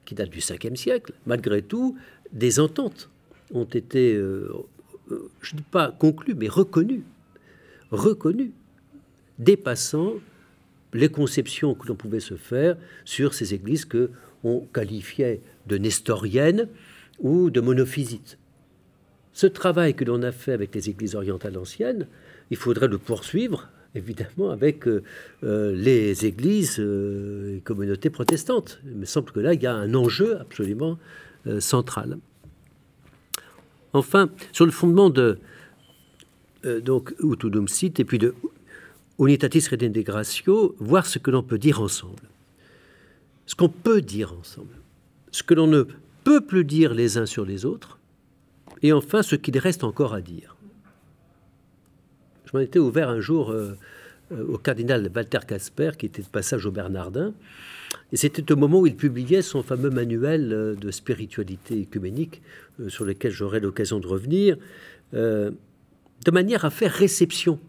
[0.04, 1.96] qui datent du 5e siècle, malgré tout,
[2.32, 3.10] des ententes
[3.54, 4.50] ont été euh,
[5.40, 7.04] je ne dis pas conclu, mais reconnu,
[7.90, 8.52] reconnu,
[9.38, 10.14] dépassant
[10.92, 14.10] les conceptions que l'on pouvait se faire sur ces églises que
[14.44, 16.68] on qualifiait de nestoriennes
[17.20, 18.38] ou de monophysites.
[19.32, 22.06] Ce travail que l'on a fait avec les églises orientales anciennes,
[22.50, 25.02] il faudrait le poursuivre, évidemment, avec euh,
[25.42, 28.80] euh, les églises euh, communautés protestantes.
[28.84, 30.98] Il me semble que là, il y a un enjeu absolument
[31.58, 32.18] central.
[33.92, 35.38] Enfin, sur le fondement de
[36.64, 38.34] euh, donc Utudum Sit et puis de
[39.18, 42.22] Unitatis Redintegratio, voir ce que l'on peut dire ensemble.
[43.46, 44.74] Ce qu'on peut dire ensemble.
[45.30, 45.84] Ce que l'on ne
[46.24, 47.98] peut plus dire les uns sur les autres,
[48.82, 50.56] Et enfin, ce qu'il reste encore à dire.
[52.46, 53.76] Je m'en étais ouvert un jour euh,
[54.48, 57.34] au cardinal Walter Casper, qui était de passage au Bernardin,
[58.12, 62.42] et c'était au moment où il publiait son fameux manuel euh, de spiritualité écuménique,
[62.88, 64.56] sur lequel j'aurai l'occasion de revenir,
[65.12, 67.60] de manière à faire réception.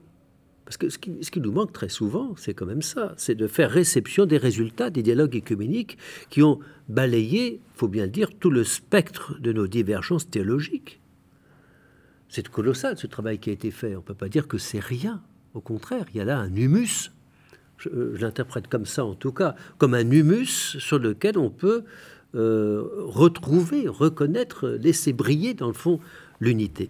[0.66, 3.36] Parce que ce qui, ce qui nous manque très souvent, c'est quand même ça, c'est
[3.36, 5.98] de faire réception des résultats des dialogues écuméniques
[6.30, 11.02] qui ont balayé, faut bien le dire, tout le spectre de nos divergences théologiques.
[12.30, 13.96] C'est colossal ce travail qui a été fait.
[13.96, 15.22] On ne peut pas dire que c'est rien.
[15.54, 17.12] Au contraire, il y a là un humus.
[17.78, 21.84] Je, euh, l'interprète comme ça en tout cas, comme un humus sur lequel on peut
[22.36, 26.00] euh, retrouver, reconnaître, laisser briller dans le fond
[26.40, 26.90] l'unité.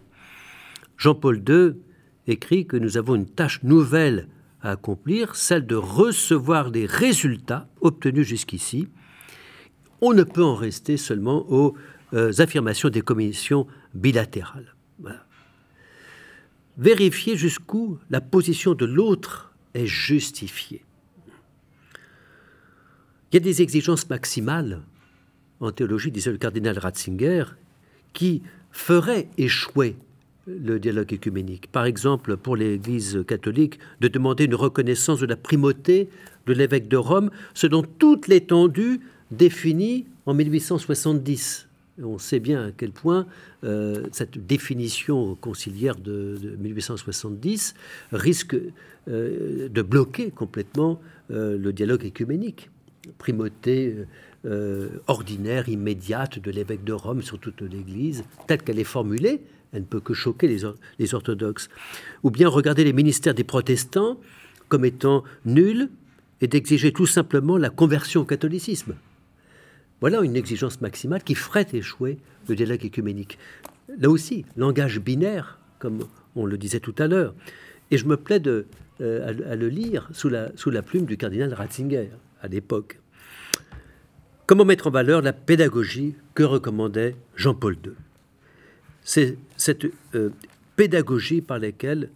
[0.97, 1.73] Jean-Paul II
[2.27, 4.27] écrit que nous avons une tâche nouvelle
[4.61, 8.87] à accomplir, celle de recevoir des résultats obtenus jusqu'ici.
[9.99, 11.75] On ne peut en rester seulement aux
[12.13, 14.75] euh, affirmations des commissions bilatérales.
[16.77, 20.83] Vérifier jusqu'où la position de l'autre est justifiée.
[23.31, 24.81] Il y a des exigences maximales
[25.59, 27.45] en théologie, disait le cardinal Ratzinger,
[28.11, 29.95] qui feraient échouer
[30.45, 31.71] le dialogue écuménique.
[31.71, 36.09] Par exemple, pour l'Église catholique, de demander une reconnaissance de la primauté
[36.45, 38.99] de l'évêque de Rome, selon toute l'étendue
[39.31, 41.67] définie en 1870
[42.01, 43.27] on sait bien à quel point
[43.63, 47.75] euh, cette définition conciliaire de, 1870
[48.11, 48.55] risque
[49.07, 50.99] euh, de bloquer complètement
[51.31, 52.69] euh, le dialogue écuménique.
[53.17, 53.95] Primauté
[55.07, 59.85] ordinaire, immédiate de l'évêque de Rome sur toute l'Église, telle qu'elle est formulée, elle ne
[59.85, 60.59] peut que choquer les,
[60.99, 61.69] les orthodoxes.
[62.23, 64.19] Ou bien regarder les ministères des protestants
[64.67, 65.89] comme étant nuls
[66.41, 68.95] et d'exiger tout simplement la conversion au catholicisme.
[70.03, 72.17] Voilà une exigence maximale qui ferait échouer
[72.49, 73.39] le dialogue écuménique.
[73.87, 75.99] Là aussi, langage binaire, comme
[76.35, 77.33] on le disait tout à l'heure.
[77.89, 78.65] Et je me plais de,
[78.99, 82.09] euh, à, le lire sous la, sous la plume du cardinal Ratzinger
[82.41, 82.99] à l'époque.
[84.45, 87.93] Comment mettre en valeur la pédagogie que recommandait Jean-Paul II
[89.03, 89.85] C'est cette
[90.15, 90.31] euh,
[90.75, 92.09] pédagogie par laquelle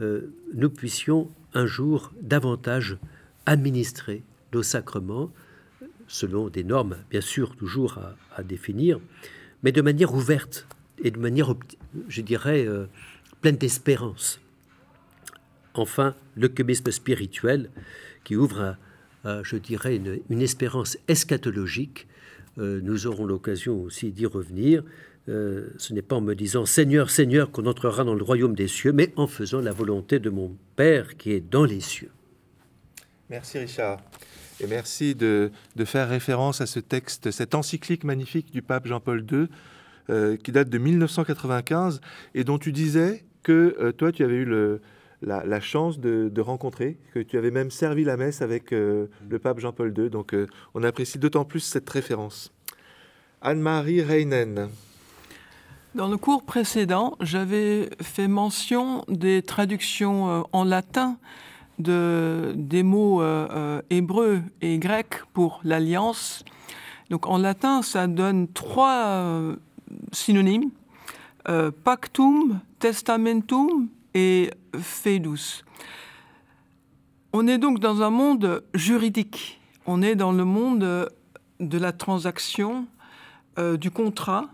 [0.00, 2.96] euh, nous puissions un jour davantage
[3.44, 4.22] administrer
[4.54, 5.30] nos sacrements,
[6.06, 7.98] selon des normes, bien sûr, toujours
[8.36, 9.00] à, définir,
[9.62, 10.66] mais de manière ouverte
[11.02, 11.54] et de manière,
[12.08, 12.86] je dirais, euh,
[13.40, 14.40] pleine d'espérance.
[15.74, 17.70] Enfin, le cubisme spirituel
[18.22, 18.76] qui ouvre,
[19.24, 22.06] je dirais, une, espérance eschatologique.
[22.58, 24.84] Euh, nous aurons l'occasion aussi d'y revenir.
[25.28, 28.68] Euh, ce n'est pas en me disant Seigneur, Seigneur qu'on entrera dans le royaume des
[28.68, 32.10] cieux, mais en faisant la volonté de mon Père qui est dans les cieux.
[33.30, 34.00] Merci Richard.
[34.60, 35.50] Et merci de,
[35.84, 39.48] faire référence à ce texte, cette encyclique magnifique du pape Jean-Paul II,
[40.10, 42.00] euh, qui date de 1995,
[42.34, 44.78] et dont tu disais que euh, toi, tu avais eu
[45.22, 49.58] la, chance de, rencontrer, que tu avais même servi la messe avec euh, le pape
[49.58, 50.08] Jean-Paul II.
[50.08, 50.34] Donc
[50.74, 52.52] on apprécie d'autant plus cette référence.
[53.42, 54.68] Anne-Marie Reinen.
[55.94, 61.18] Dans le cours précédent, j'avais fait mention des traductions en latin
[61.78, 66.44] de, des mots euh, euh, hébreux et grecs pour l'alliance.
[67.10, 69.56] Donc en latin, ça donne trois euh,
[70.12, 70.70] synonymes
[71.84, 75.62] pactum, testamentum et feudus.
[77.34, 79.60] On est donc dans un monde juridique.
[79.84, 81.10] On est dans le monde
[81.60, 82.86] de la transaction,
[83.58, 84.46] du contrat.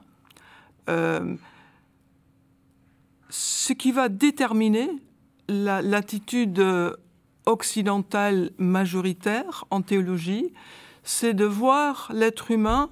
[3.28, 4.90] ce qui va déterminer
[5.48, 6.60] l'attitude
[7.46, 10.52] occidentale majoritaire en théologie,
[11.02, 12.90] c'est de voir l'être humain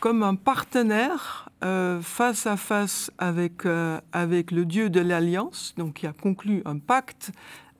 [0.00, 5.94] comme un partenaire euh, face à face avec, euh, avec le Dieu de l'Alliance, donc
[5.94, 7.30] qui a conclu un pacte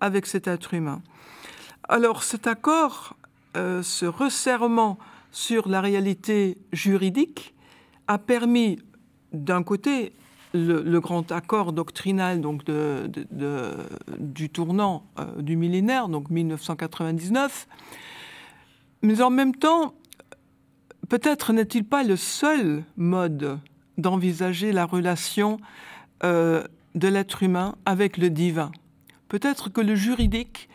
[0.01, 1.03] avec cet être humain.
[1.89, 3.17] Alors cet accord,
[3.57, 4.99] euh, ce resserrement
[5.31, 7.55] sur la réalité juridique
[8.09, 8.79] a permis
[9.33, 10.13] d'un côté
[10.57, 12.63] le, grand accord doctrinal donc
[14.19, 17.69] du tournant euh, du millénaire, donc 1999.
[19.03, 19.95] Mais en même temps,
[21.09, 23.59] peut-être n'est-il pas le seul mode
[23.99, 25.59] d'envisager la relation
[26.25, 28.73] euh, de l'être humain avec le divin.
[29.29, 30.69] Peut-être que le juridique,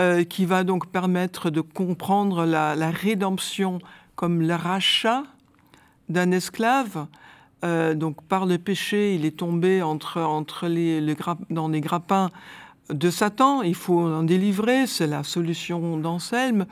[0.00, 3.80] euh, qui va donc permettre de comprendre la, la rédemption
[4.14, 5.24] comme le rachat
[6.08, 7.06] d'un esclave,
[7.64, 11.14] euh, donc par le péché, il est tombé entre, entre les,
[11.50, 12.30] dans les grappins
[12.88, 13.62] de Satan.
[13.62, 16.66] Il faut en délivrer, c'est la solution d'Anselme.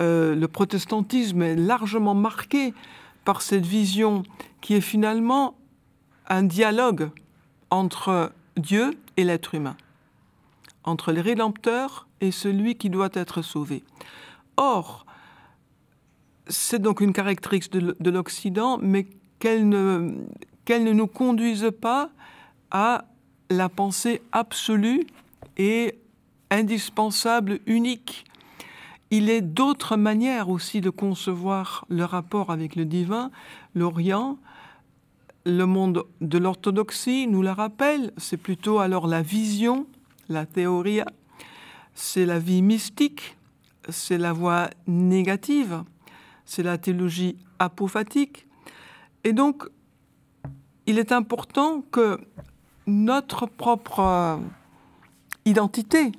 [0.00, 2.72] Euh, le protestantisme est largement marqué
[3.24, 4.22] par cette vision
[4.60, 5.54] qui est finalement
[6.28, 7.10] un dialogue
[7.70, 9.76] entre Dieu et l'être humain,
[10.84, 13.84] entre le Rédempteur et celui qui doit être sauvé.
[14.56, 15.04] Or,
[16.48, 19.06] c'est donc une caractéristique de l'Occident, mais
[19.42, 20.12] qu'elle ne,
[20.64, 22.10] qu'elle ne nous conduise pas
[22.70, 23.06] à
[23.50, 25.04] la pensée absolue
[25.56, 25.98] et
[26.52, 28.24] indispensable, unique.
[29.10, 33.32] Il est d'autres manières aussi de concevoir le rapport avec le divin.
[33.74, 34.38] L'Orient,
[35.44, 39.88] le monde de l'orthodoxie nous le rappelle, c'est plutôt alors la vision,
[40.28, 41.00] la théorie,
[41.94, 43.36] c'est la vie mystique,
[43.88, 45.82] c'est la voie négative,
[46.44, 48.46] c'est la théologie apophatique.
[49.24, 49.68] Et donc,
[50.86, 52.18] il est important que
[52.86, 54.40] notre propre
[55.44, 56.12] identité,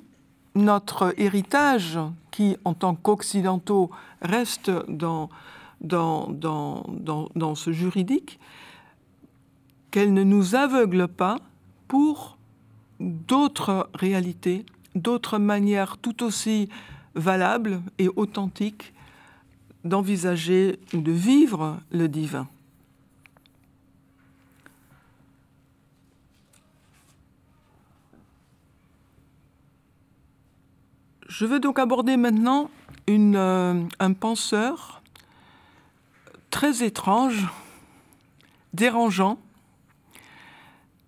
[0.54, 1.98] notre héritage,
[2.30, 3.90] qui en tant qu'occidentaux
[4.22, 5.28] reste dans,
[5.80, 8.40] dans, ce juridique,
[9.90, 11.36] qu'elle ne nous aveugle pas
[11.86, 12.38] pour
[13.00, 16.68] d'autres réalités, d'autres manières tout aussi
[17.14, 18.92] valables et authentiques
[19.84, 22.48] d'envisager ou de vivre le divin.
[31.36, 32.70] Je veux donc aborder maintenant
[33.10, 35.02] euh, un penseur
[36.50, 37.48] très étrange,
[38.72, 39.40] dérangeant,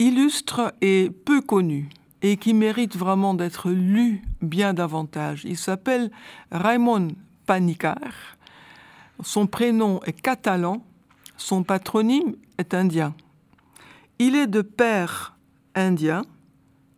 [0.01, 1.89] illustre et peu connu,
[2.23, 5.43] et qui mérite vraiment d'être lu bien davantage.
[5.45, 6.11] Il s'appelle
[6.51, 7.13] Raymond
[7.47, 8.37] Panicar.
[9.23, 10.85] Son prénom est catalan,
[11.37, 13.15] son patronyme est indien.
[14.19, 15.37] Il est de père
[15.77, 16.23] indien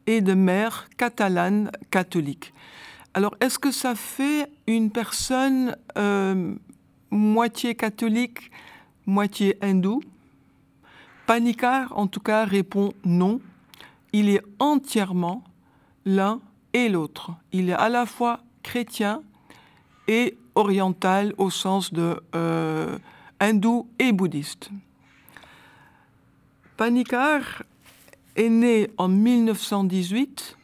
[0.06, 2.54] et de mère catalane catholique.
[3.14, 6.54] Alors, est-ce que ça fait une personne euh,
[7.10, 8.50] moitié catholique,
[9.06, 10.02] moitié hindoue?
[11.26, 13.40] Panikar, en tout cas, répond non.
[14.12, 15.42] Il est entièrement
[16.04, 16.40] l'un
[16.72, 17.32] et l'autre.
[17.52, 19.22] Il est à la fois chrétien
[20.06, 22.98] et oriental au sens de euh,
[23.40, 24.70] hindou et bouddhiste.
[26.76, 27.62] Panikar
[28.36, 30.57] est né en 1918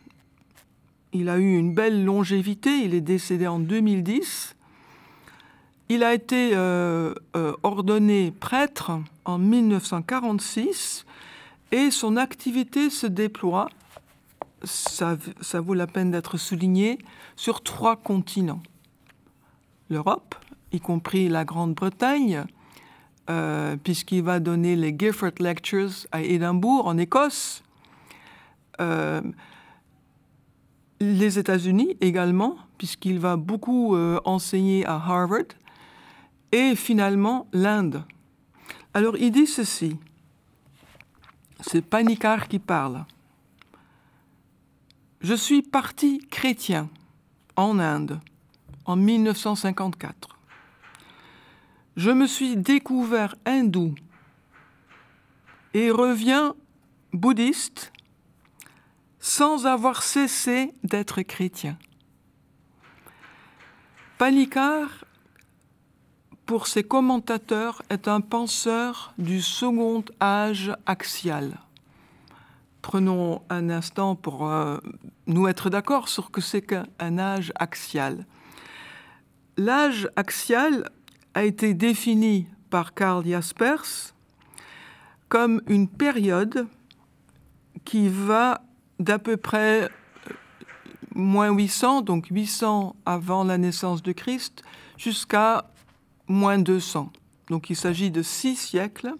[1.14, 4.56] il a eu une belle longévité, il est décédé en 2010.
[5.88, 8.90] Il a été euh, euh, ordonné prêtre
[9.24, 11.06] en 1946
[11.70, 13.68] et son activité se déploie,
[14.64, 15.16] ça,
[15.60, 16.98] vaut la peine d'être souligné,
[17.36, 18.62] sur trois continents.
[19.90, 20.34] L'Europe,
[20.72, 22.44] y compris la Grande-Bretagne,
[23.30, 27.62] euh, puisqu'il va donner les Gifford Lectures à Édimbourg, en Écosse
[31.00, 35.54] les États-Unis également, puisqu'il va beaucoup euh, enseigner à Harvard,
[36.52, 38.04] et finalement l'Inde.
[38.92, 39.96] Alors il dit ceci,
[41.60, 43.04] c'est Panikar qui parle.
[45.20, 46.88] Je suis parti chrétien
[47.56, 48.20] en Inde
[48.84, 50.38] en 1954.
[51.96, 53.94] Je me suis découvert hindou
[55.72, 56.54] et reviens
[57.12, 57.92] bouddhiste
[59.24, 61.78] sans avoir cessé d'être chrétien.
[64.18, 65.06] Panikar,
[66.44, 71.58] pour ses commentateurs, est un penseur du second âge axial.
[72.82, 74.76] Prenons un instant pour euh,
[75.26, 78.26] nous être d'accord sur ce que c'est qu'un âge axial.
[79.56, 80.90] L'âge axial
[81.32, 84.12] a été défini par Karl Jaspers
[85.30, 86.66] comme une période
[87.86, 88.60] qui va
[88.98, 89.88] d'à peu près euh,
[91.14, 94.62] moins 800, donc 800 avant la naissance de Christ,
[94.96, 95.70] jusqu'à
[96.26, 97.10] moins 200.
[97.50, 99.14] Donc il s'agit de six siècles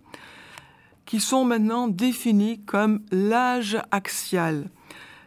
[1.04, 4.70] qui sont maintenant définis comme l'âge axial,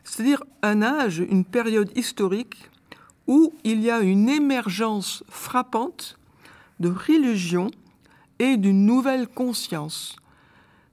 [0.04, 2.70] c'est-à-dire un âge, une période historique
[3.28, 6.18] où il y a une émergence frappante
[6.80, 7.70] de religion
[8.40, 10.16] et d'une nouvelle conscience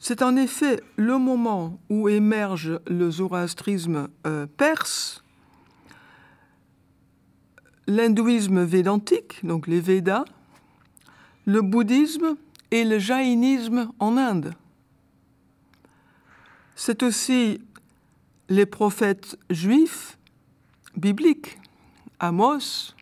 [0.06, 5.24] c'est en effet le moment où émerge le zoroastrisme euh, perse,
[7.86, 10.26] l'hindouisme védantique, donc les Védas,
[11.46, 12.36] le bouddhisme
[12.70, 14.52] et le jaïnisme en Inde.
[16.76, 17.62] C'est aussi
[18.50, 20.18] les prophètes juifs
[20.98, 21.58] bibliques,
[22.20, 22.94] Amos,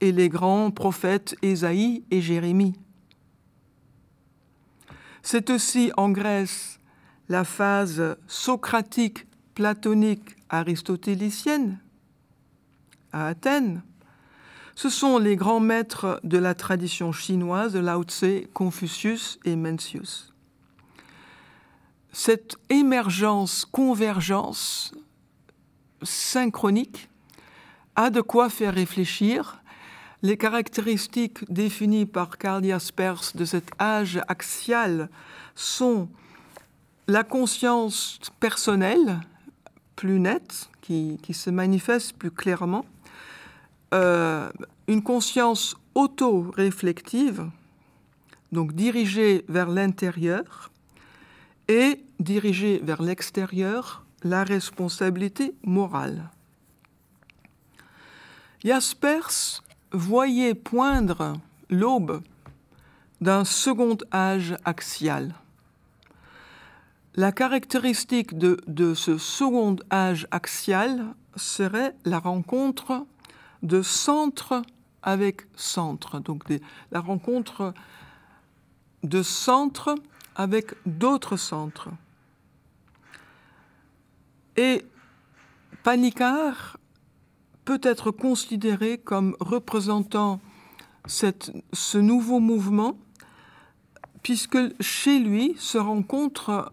[0.00, 2.72] et les grands prophètes Ésaïe et Jérémie.
[5.22, 6.78] C'est aussi en Grèce
[7.28, 11.78] la phase socratique, platonique, aristotélicienne.
[13.12, 13.82] À Athènes,
[14.74, 20.32] ce sont les grands maîtres de la tradition chinoise, Lao Tse, Confucius et Mencius.
[22.12, 24.94] cette émergence, convergence
[26.02, 27.08] synchronique
[27.94, 29.59] a de quoi faire réfléchir.
[30.22, 35.08] Les caractéristiques définies par Karl Jaspers de cet âge axial
[35.54, 36.08] sont
[37.08, 39.20] la conscience personnelle
[39.96, 42.84] plus nette, qui, se manifeste plus clairement,
[43.94, 44.50] euh,
[44.88, 47.48] une conscience auto-réflective,
[48.50, 50.70] donc dirigée vers l'intérieur,
[51.68, 56.28] et dirigée vers l'extérieur, la responsabilité morale.
[58.64, 59.62] Jaspers
[59.92, 61.34] voyait poindre
[61.68, 62.22] l'aube
[63.20, 65.34] d'un second âge axial.
[67.16, 73.04] La caractéristique de, de, ce second âge axial serait la rencontre
[73.62, 74.62] de centre
[75.02, 76.44] avec centre, donc
[76.92, 77.74] la rencontre
[79.02, 79.94] de centre
[80.36, 81.88] avec d'autres centres.
[84.56, 84.84] Et
[85.82, 86.76] Panicard
[87.70, 90.40] peut être considéré comme représentant
[91.06, 92.98] ce nouveau mouvement,
[94.24, 96.72] puisque chez lui se rencontre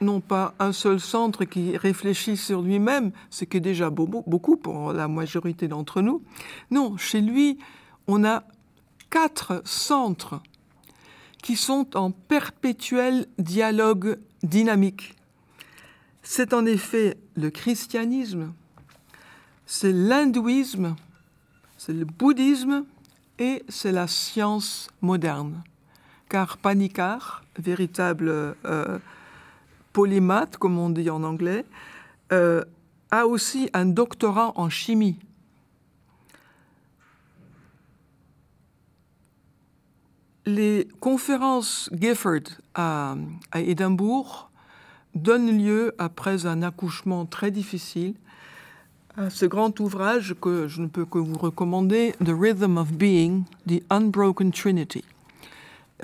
[0.00, 4.92] non pas un seul centre qui réfléchit sur lui-même, ce qui est déjà beaucoup pour
[4.92, 6.22] la majorité d'entre nous.
[6.70, 7.58] Non, chez lui,
[8.06, 8.44] on a
[9.10, 10.40] quatre centres
[11.42, 15.16] qui sont en perpétuel dialogue dynamique.
[16.22, 18.52] C'est en effet le christianisme,
[19.66, 20.96] c'est l'hindouisme,
[21.76, 22.84] c'est le bouddhisme
[23.38, 25.62] et c'est la science moderne.
[26.28, 28.28] Car Panikar, véritable
[28.64, 28.98] euh,
[30.58, 31.64] comme on dit en anglais,
[32.32, 32.64] euh,
[33.10, 35.18] a aussi un doctorat en chimie.
[40.44, 43.16] Les conférences Gifford à
[43.54, 44.50] Édimbourg
[45.14, 48.14] donnent lieu, après un accouchement très difficile,
[49.30, 53.82] ce grand ouvrage que je ne peux que vous recommander, The Rhythm of Being, The
[53.90, 55.04] Unbroken Trinity.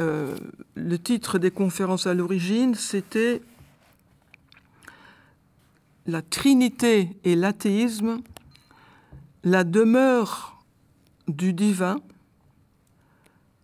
[0.00, 0.34] Euh,
[0.74, 3.42] le titre des conférences à l'origine, c'était
[6.06, 8.22] la Trinité et l'athéisme,
[9.44, 10.64] la demeure
[11.28, 12.00] du divin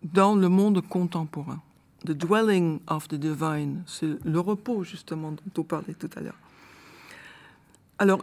[0.02, 1.62] dans le monde contemporain.
[2.04, 6.38] The dwelling of the divine, c'est le repos justement dont on parlait tout à l'heure.
[7.98, 8.22] Alors,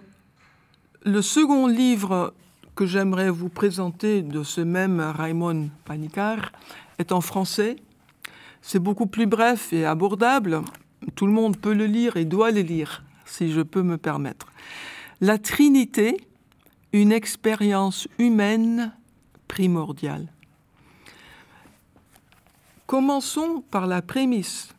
[1.06, 2.34] le second livre
[2.74, 6.52] que j'aimerais vous présenter de ce même Raymond Panicard
[6.98, 7.76] est en français.
[8.64, 10.62] C'est beaucoup plus bref et abordable.
[11.14, 14.48] Tout le monde peut le lire et doit le lire si je peux me permettre.
[15.22, 16.18] La Trinité,
[16.92, 18.92] une expérience humaine
[19.48, 20.28] primordiale.
[22.88, 24.70] Commençons par la prémisse.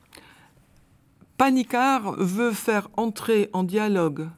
[1.39, 4.29] Panicard veut faire entrer en dialogue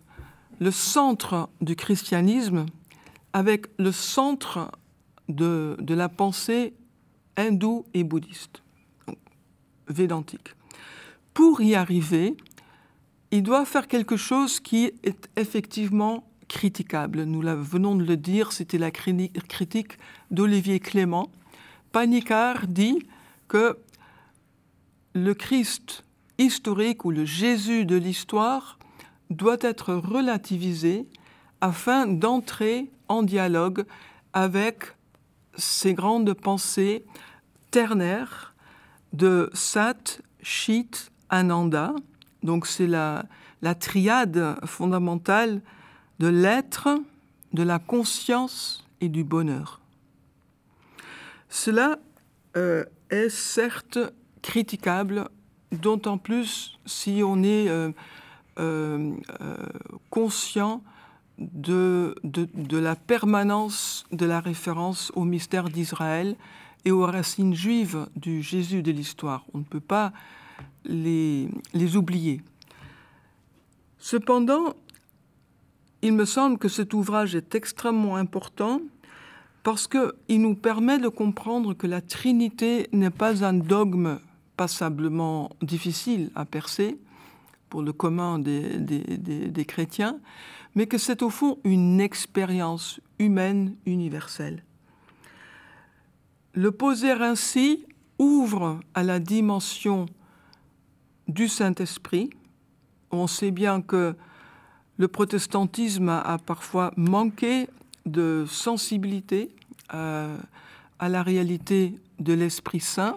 [0.61, 2.67] le centre du christianisme
[3.33, 4.73] avec le centre
[5.29, 6.75] de, la pensée
[7.37, 8.63] hindoue et bouddhiste,
[9.89, 10.55] védantique.
[11.35, 12.37] Pour y arriver,
[13.31, 17.25] il doit faire quelque chose qui est effectivement critiquable.
[17.25, 19.99] Nous venons de le dire, c'était la critique
[20.31, 21.31] d'Olivier Clément.
[21.93, 22.99] Panicard dit
[23.47, 23.79] que
[25.15, 26.05] le Christ
[26.39, 28.78] historique ou le Jésus de l'histoire
[29.31, 31.07] doit être relativisé
[31.61, 33.85] afin d'entrer en dialogue
[34.33, 34.95] avec
[35.57, 37.05] ces grandes pensées
[37.71, 38.55] ternaires
[39.13, 41.95] de Sat, Chit, Ananda,
[42.43, 43.25] donc c'est la,
[43.81, 45.61] triade fondamentale
[46.19, 46.89] de l'être,
[47.53, 49.81] de la conscience et du bonheur.
[51.49, 51.99] Cela
[52.57, 53.99] euh, est certes
[54.43, 55.29] critiquable,
[55.73, 57.91] d'autant plus si on est euh,
[60.11, 60.83] conscient
[61.39, 66.37] de, de, la permanence de la référence au mystère d'Israël
[66.85, 69.45] et aux racines juives du Jésus de l'histoire.
[69.55, 70.13] On ne peut pas
[70.85, 72.43] les, les oublier.
[73.99, 74.75] Cependant,
[76.03, 78.81] il me semble que cet ouvrage est extrêmement important
[79.63, 84.19] parce qu'il nous permet de comprendre que la Trinité n'est pas un dogme
[84.57, 86.99] passablement difficile à percer
[87.69, 89.01] pour le commun des, des,
[89.49, 90.19] des chrétiens,
[90.75, 94.65] mais que c'est au fond une expérience humaine universelle.
[96.55, 97.85] Le poser ainsi
[98.19, 100.07] ouvre à la dimension
[101.29, 102.31] du Saint-Esprit.
[103.11, 104.17] On sait bien que
[104.97, 107.69] le protestantisme a, parfois manqué
[108.07, 109.55] de sensibilité
[109.95, 110.37] euh,
[110.99, 113.17] à la réalité de l'Esprit Saint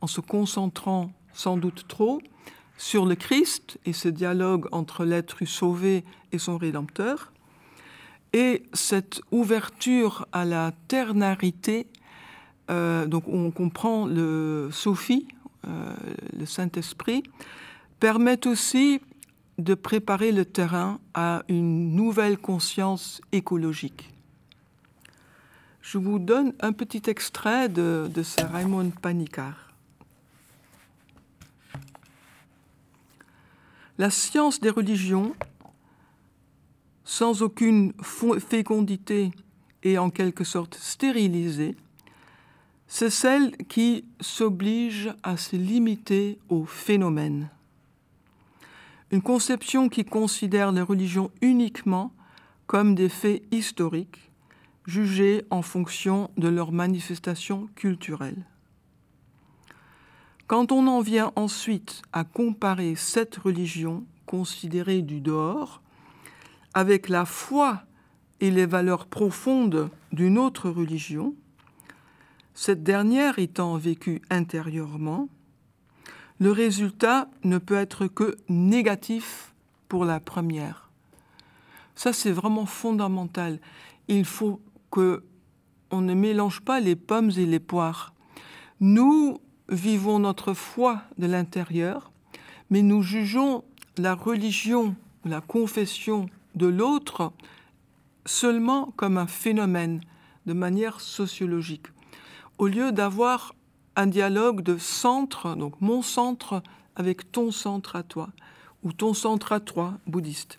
[0.00, 2.20] en se concentrant sans doute trop
[2.78, 7.32] sur le Christ et ce dialogue entre l'être sauvé et son Rédempteur,
[8.32, 11.86] et cette ouverture à la ternarité,
[12.70, 15.26] euh, donc on comprend le Sophie,
[15.66, 15.92] euh,
[16.38, 17.22] le Saint-Esprit,
[18.00, 19.00] permet aussi
[19.58, 24.12] de préparer le terrain à une nouvelle conscience écologique.
[25.80, 29.67] Je vous donne un petit extrait de, de ce Raymond Panicard.
[33.98, 35.34] La science des religions,
[37.02, 37.92] sans aucune
[38.38, 39.32] fécondité
[39.82, 41.74] et en quelque sorte stérilisée,
[42.86, 47.48] c'est celle qui s'oblige à se limiter aux phénomènes.
[49.10, 52.12] Une conception qui considère les religions uniquement
[52.68, 54.30] comme des faits historiques,
[54.86, 58.44] jugés en fonction de leurs manifestations culturelles.
[60.48, 65.82] Quand on en vient ensuite à comparer cette religion considérée du dehors
[66.72, 67.82] avec la foi
[68.40, 71.34] et les valeurs profondes d'une autre religion,
[72.54, 75.28] cette dernière étant vécue intérieurement,
[76.40, 79.52] le résultat ne peut être que négatif
[79.86, 80.88] pour la première.
[81.94, 83.60] Ça, c'est vraiment fondamental.
[84.08, 85.24] Il faut que
[85.90, 88.14] on ne mélange pas les pommes et les poires.
[88.80, 92.10] Nous vivons notre foi de l'intérieur,
[92.70, 93.64] mais nous jugeons
[93.96, 94.94] la religion,
[95.24, 97.32] la confession de l'autre
[98.24, 100.00] seulement comme un phénomène
[100.46, 101.86] de manière sociologique,
[102.58, 103.54] au lieu d'avoir
[103.96, 106.62] un dialogue de centre, donc mon centre
[106.96, 108.28] avec ton centre à toi,
[108.82, 110.58] ou ton centre à toi, bouddhiste.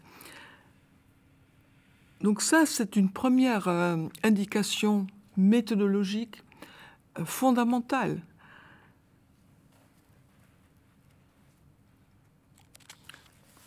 [2.21, 5.07] Donc ça, c'est une première euh, indication
[5.37, 6.43] méthodologique
[7.17, 8.21] euh, fondamentale.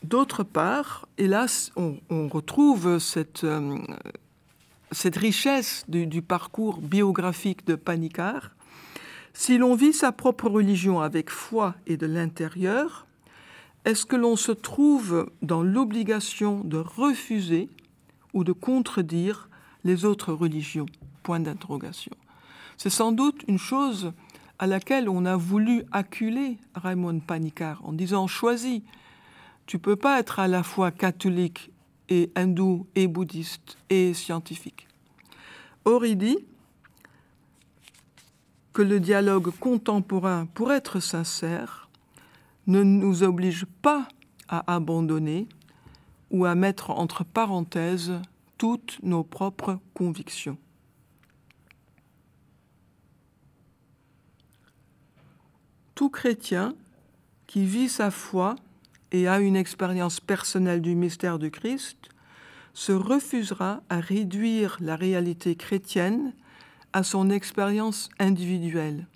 [0.05, 3.79] D'autre part, hélas, on, on retrouve cette, euh,
[5.17, 8.51] richesse du, du, parcours biographique de Panicard.
[9.33, 13.07] Si l'on vit sa propre religion avec foi et de l'intérieur,
[13.85, 17.69] est-ce que l'on se trouve dans l'obligation de refuser
[18.35, 19.49] ou de contredire
[19.85, 20.87] les autres religions?
[21.23, 22.13] Point d'interrogation.
[22.77, 24.13] C'est sans doute une chose
[24.59, 28.83] à laquelle on a voulu acculer Raymond Panicard en disant choisis
[29.67, 31.71] tu peux pas être à la fois catholique
[32.09, 34.89] et hindou et bouddhiste et scientifique.
[35.85, 36.39] Or, dit
[38.73, 41.89] que le dialogue contemporain, pour être sincère,
[42.67, 44.09] ne nous oblige pas
[44.49, 45.49] à abandonner
[46.31, 48.21] ou à mettre entre parenthèses
[48.59, 50.57] toutes nos propres convictions.
[55.95, 56.75] Tout chrétien
[57.47, 58.57] qui vit sa foi
[59.13, 62.09] et a une expérience personnelle du mystère du Christ,
[62.75, 66.33] se refusera à réduire la réalité chrétienne
[66.93, 69.07] à son expérience individuelle,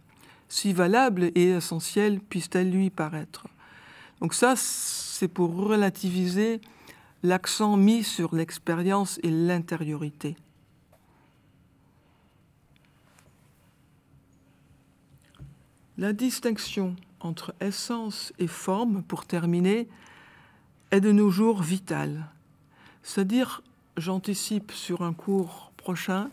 [0.48, 3.46] si valable et essentielle puisse-t-elle lui paraître.
[4.20, 6.60] Donc ça, c'est pour relativiser
[7.22, 10.36] l'accent mis sur l'expérience et l'intériorité.
[15.98, 19.88] La distinction entre essence et forme, pour terminer,
[20.90, 22.26] est de nos jours vitale.
[23.02, 23.62] C'est-à-dire,
[23.96, 26.30] j'anticipe sur un cours prochain,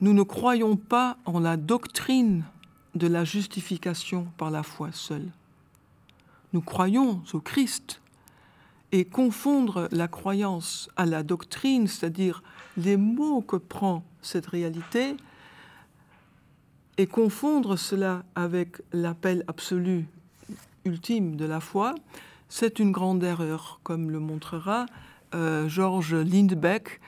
[0.00, 2.44] nous ne croyons pas en la doctrine
[2.94, 5.28] de la justification par la foi seule.
[6.52, 8.00] Nous croyons au Christ.
[8.94, 12.42] Et confondre la croyance à la doctrine, c'est-à-dire
[12.76, 15.16] les mots que prend cette réalité,
[17.02, 20.06] et confondre cela avec l'appel absolu
[20.84, 21.96] ultime de la foi,
[22.48, 24.86] c'est une grande erreur, comme le montrera
[25.34, 27.00] euh, Georges Lindbeck,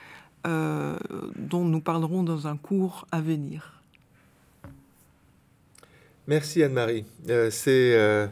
[0.45, 0.97] euh,
[1.37, 3.81] dont nous parlerons dans un cours à venir.
[6.27, 7.05] Merci Anne-Marie.
[7.29, 8.29] Euh, c'est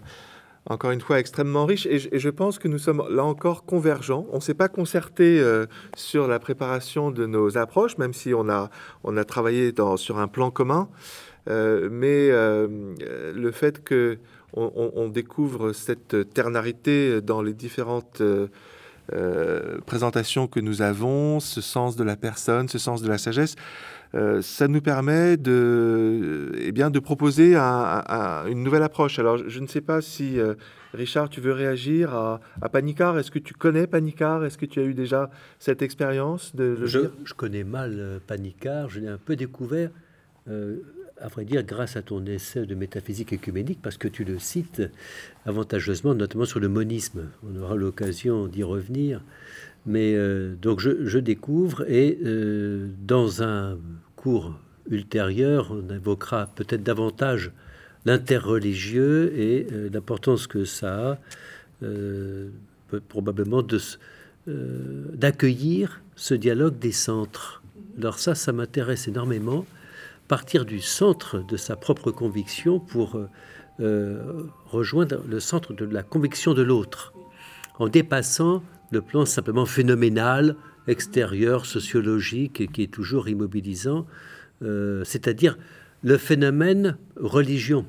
[0.65, 4.25] encore une fois extrêmement riche et je, pense que nous sommes là encore convergents.
[4.33, 5.41] On ne s'est pas concerté
[5.95, 8.69] sur la préparation de nos approches, même si on a,
[9.05, 10.89] on a travaillé sur un plan commun.
[11.49, 12.67] Euh, mais euh,
[13.35, 14.17] le fait que
[14.55, 21.95] on, on, découvre cette ternarité dans les différentes euh, présentations que nous avons, ce sens
[21.95, 23.55] de la personne, ce sens de la sagesse,
[24.41, 29.17] ça nous permet de, eh bien, de proposer un, un, une nouvelle approche.
[29.17, 30.37] Alors, je ne sais pas si,
[30.93, 33.17] Richard, tu veux réagir à, à Panicard.
[33.17, 36.99] Est-ce que tu connais Panicard Est-ce que tu as eu déjà cette expérience de je,
[37.25, 38.87] je, connais mal Panicard.
[38.89, 39.89] Je l'ai un peu découvert.
[41.23, 44.81] À vrai dire, grâce à ton essai de métaphysique écuménique, parce que tu le cites
[45.45, 47.29] avantageusement, notamment sur le monisme.
[47.49, 49.21] On aura l'occasion d'y revenir.
[49.85, 53.77] Mais euh, donc je, découvre, et euh, dans un
[54.17, 54.59] cours
[54.89, 57.51] ultérieur, on évoquera peut-être davantage
[58.03, 61.17] l'interreligieux et euh, l'importance que ça a,
[63.07, 63.65] probablement,
[64.45, 67.63] d'accueillir ce dialogue des centres.
[67.97, 69.65] Alors ça, ça m'intéresse énormément
[70.33, 73.29] partir du centre de sa propre conviction pour euh,
[73.79, 77.13] euh, rejoindre le centre de la conviction de l'autre,
[77.77, 80.55] en dépassant le plan simplement phénoménal,
[80.87, 84.07] extérieur, sociologique, qui est toujours immobilisant,
[84.63, 85.55] euh, c'est-à-dire
[86.01, 87.85] le phénomène religion.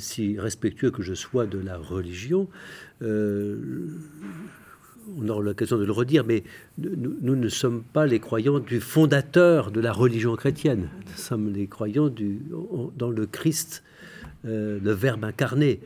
[0.00, 2.46] si respectueux que je sois de la religion,
[5.18, 6.42] on aura l'occasion de le redire, mais
[6.78, 10.88] nous, ne sommes pas les croyants du fondateur de la religion chrétienne.
[11.06, 12.40] Nous sommes les croyants du,
[12.96, 13.82] dans le Christ,
[14.44, 15.80] euh, le Verbe incarné.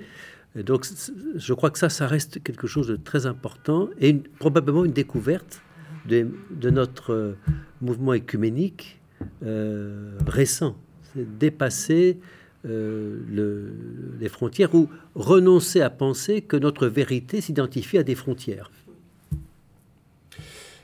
[0.57, 0.87] donc,
[1.35, 5.63] je crois que ça, ça reste quelque chose de très important et probablement une découverte
[6.07, 7.37] de, notre euh,
[7.81, 9.01] mouvement écuménique
[9.45, 10.77] euh, récent.
[11.15, 12.19] C'est dépasser
[12.65, 18.73] les frontières ou renoncer à penser que notre vérité s'identifie à des frontières.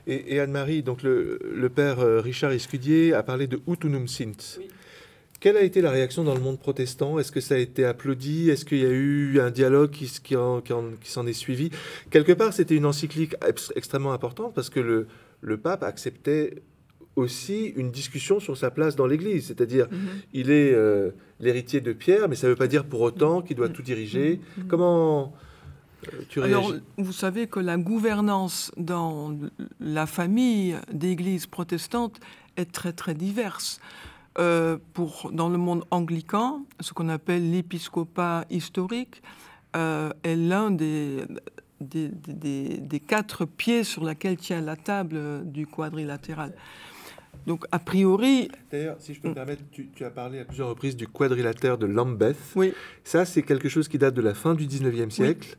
[0.06, 4.58] Et, Anne-Marie, donc le, père euh, Richard Escudier a parlé de Utunum Sint.
[5.38, 7.18] Quelle a été la réaction dans le monde protestant?
[7.18, 8.50] Est-ce que ça a été applaudi?
[8.50, 10.34] Est-ce qu'il y a eu un dialogue qui, qui,
[11.10, 11.70] s'en est suivi?
[12.10, 13.34] Quelque part, c'était une encyclique
[13.74, 15.08] extrêmement importante parce que le,
[15.40, 16.62] le pape acceptait
[17.16, 19.46] aussi une discussion sur sa place dans l'Église.
[19.46, 19.98] C'est-à-dire, mhm.
[20.32, 23.56] il est euh, l'héritier de Pierre, mais ça ne veut pas dire pour autant qu'il
[23.56, 24.40] doit tout diriger.
[24.56, 24.66] Mhm.
[24.68, 25.34] Comment
[26.36, 29.36] alors, vous savez que la gouvernance dans
[29.80, 32.18] la famille d'églises protestantes
[32.56, 33.80] est très très diverse.
[34.38, 39.22] Euh, pour, dans le monde anglican, ce qu'on appelle l'épiscopat historique
[39.76, 41.24] euh, est l'un des
[41.80, 46.54] des, des, quatre pieds sur lesquels tient la table du quadrilatéral.
[47.46, 48.50] Donc, a priori.
[48.70, 51.86] D'ailleurs, si je peux me permettre, tu, as parlé à plusieurs reprises du quadrilatère de
[51.86, 52.36] Lambeth.
[52.54, 52.72] Oui.
[53.04, 55.56] Ça, c'est quelque chose qui date de la fin du 19e siècle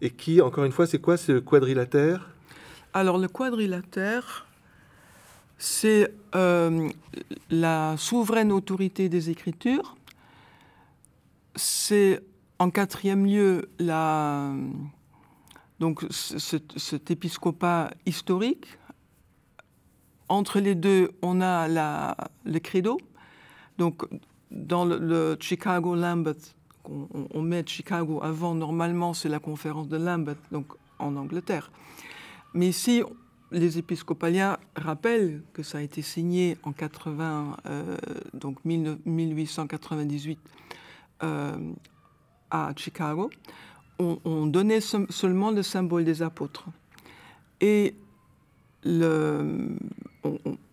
[0.00, 2.30] et qui, encore une fois, c'est quoi ce quadrilatère?
[2.92, 4.46] Alors le quadrilatère,
[5.58, 6.88] c'est euh,
[7.50, 9.96] la souveraine autorité des Écritures.
[11.56, 12.22] C'est
[12.58, 14.52] en quatrième lieu la,
[15.80, 18.78] donc cet épiscopat historique.
[20.28, 22.98] Entre les deux, on a la, le credo.
[23.78, 24.04] Donc
[24.50, 26.54] dans le, le Chicago Lambeth,
[26.88, 30.66] on, met Chicago avant, normalement, c'est la conférence de Lambeth, donc
[30.98, 31.70] en Angleterre.
[32.52, 33.02] Mais ici,
[33.50, 37.96] les épiscopaliens rappellent que ça a été signé en 80, euh,
[38.64, 40.38] 1898
[41.22, 41.56] euh,
[42.50, 43.30] à Chicago.
[44.00, 46.64] On, donnait seulement le symbole des apôtres.
[47.60, 47.94] Et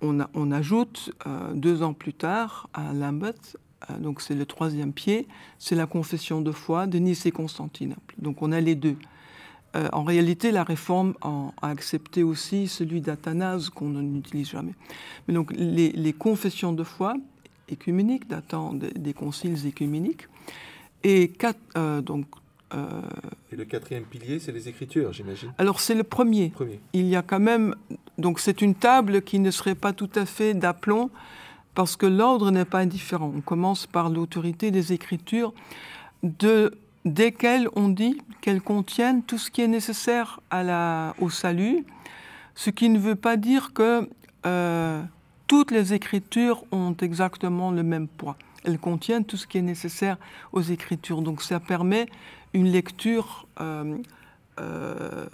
[0.01, 3.57] on, ajoute euh, deux ans plus tard à Lambeth
[3.99, 5.27] donc c'est le troisième pied,
[5.59, 8.15] c'est la confession de foi de Nice et Constantinople.
[8.17, 8.97] Donc on a les deux.
[9.75, 14.73] Euh, en réalité, la réforme a accepté aussi celui d'Athanase qu'on n'utilise jamais.
[15.27, 17.15] Mais donc les, confessions de foi
[17.69, 20.27] écuméniques datant des, conciles écuméniques
[21.03, 22.25] et quatre, euh, donc
[23.51, 25.51] et le quatrième pilier, c'est les Écritures, j'imagine.
[25.57, 26.51] Alors c'est le premier.
[26.51, 26.79] premier.
[26.93, 27.75] Il y a quand même
[28.17, 31.09] donc c'est une table qui ne serait pas tout à fait d'aplomb
[31.75, 33.31] parce que l'ordre n'est pas indifférent.
[33.35, 35.53] On commence par l'autorité des Écritures,
[36.23, 40.39] de, desquelles on dit qu'elles contiennent tout ce qui est nécessaire
[41.19, 41.85] au salut,
[42.55, 44.09] ce qui ne veut pas dire que
[44.45, 45.01] euh,
[45.47, 48.37] toutes les Écritures ont exactement le même poids.
[48.63, 50.17] Elles contiennent tout ce qui est nécessaire
[50.51, 51.21] aux Écritures.
[51.21, 52.07] Donc ça permet
[52.53, 53.97] une lecture, euh,
[54.59, 55.25] euh,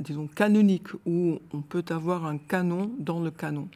[0.00, 3.68] disons, canonique, où on peut avoir un canon dans le canon.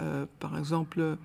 [0.00, 1.16] Euh, par exemple,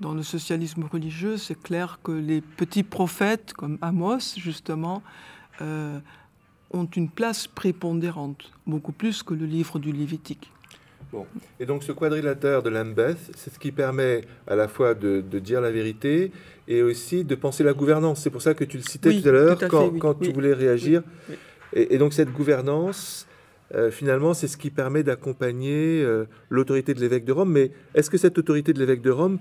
[0.00, 5.02] dans le socialisme religieux, c'est clair que les petits prophètes, comme Amos, justement,
[5.60, 5.98] euh,
[6.70, 10.50] ont une place prépondérante, beaucoup plus que le livre du Lévitique.
[11.12, 11.26] Bon.
[11.60, 15.60] Et donc ce quadrilatère de Lambeth, c'est ce qui permet à la fois de, dire
[15.60, 16.32] la vérité
[16.66, 18.22] et aussi de penser la gouvernance.
[18.22, 21.02] C'est pour ça que tu le citais tout à l'heure quand, tu voulais réagir.
[21.74, 23.26] Et, et, donc cette gouvernance,
[23.74, 27.50] euh, finalement, c'est ce qui permet d'accompagner euh, l'autorité de l'évêque de Rome.
[27.50, 29.38] Mais est-ce que cette autorité de l'évêque de Rome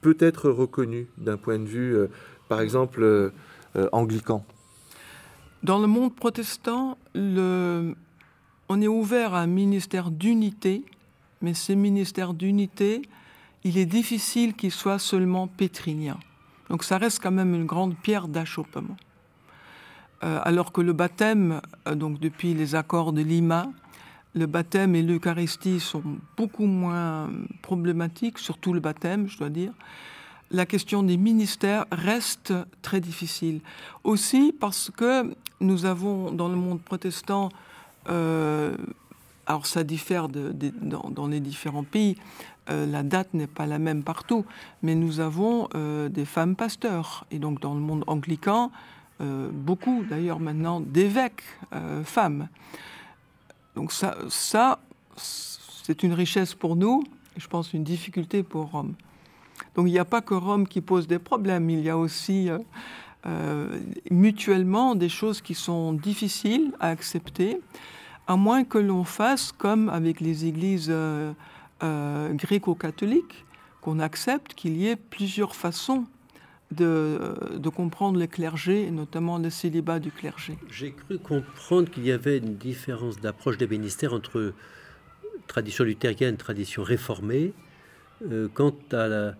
[0.00, 2.06] peut être reconnue d'un point de vue, euh,
[2.48, 3.32] par exemple,
[3.92, 4.44] anglican?
[5.62, 7.94] Dans le monde protestant, on
[8.82, 10.84] est ouvert à un ministère d'unité,
[11.42, 13.02] mais ces ministères d'unité,
[13.62, 16.18] il est difficile qu'il soit seulement pétrinien.
[16.70, 18.96] Donc ça reste quand même une grande pierre d'achoppement.
[20.22, 23.70] Euh, alors que le baptême, euh, donc depuis les accords de Lima,
[24.34, 26.02] le baptême et l'Eucharistie sont
[26.36, 27.30] beaucoup moins
[27.62, 29.72] problématiques, surtout le baptême, je dois dire.
[30.50, 32.52] La question des ministères reste
[32.82, 33.60] très difficile.
[34.04, 37.48] Aussi parce que nous avons dans le monde protestant,
[38.08, 38.76] euh,
[39.46, 42.16] alors ça diffère dans, les différents pays,
[42.68, 44.44] la date n'est pas la même partout,
[44.82, 45.68] mais nous avons
[46.08, 47.26] des femmes pasteurs.
[47.32, 48.70] Et donc dans le monde anglican,
[49.20, 51.42] beaucoup d'ailleurs maintenant d'évêques
[51.72, 52.48] euh, femmes.
[53.74, 54.78] Donc ça,
[55.16, 57.04] c'est une richesse pour nous,
[57.36, 58.94] je pense une difficulté pour Rome.
[59.74, 62.48] Donc il n'y a pas que Rome qui pose des problèmes, il y a aussi
[63.26, 63.78] euh,
[64.10, 67.60] mutuellement des choses qui sont difficiles à accepter,
[68.26, 70.92] à moins que l'on fasse comme avec les églises
[71.80, 73.44] gréco-catholiques,
[73.80, 76.04] qu'on accepte qu'il y ait plusieurs façons
[76.70, 80.58] de, comprendre le clergé, notamment le célibat du clergé.
[80.70, 84.52] J'ai cru comprendre qu'il y avait une différence d'approche des ministères entre
[85.46, 87.52] tradition luthérienne et tradition réformée
[88.30, 89.32] euh, quant à euh,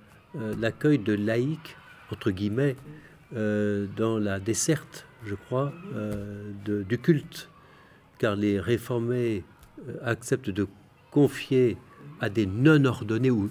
[0.59, 1.77] l'accueil de laïcs,
[2.11, 2.77] entre guillemets,
[3.37, 5.73] euh, dans la desserte, je crois,
[6.65, 7.49] du culte.
[8.19, 9.45] Car les réformés
[10.03, 10.67] acceptent de
[11.11, 11.77] confier
[12.21, 13.51] à des non-ordonnés ou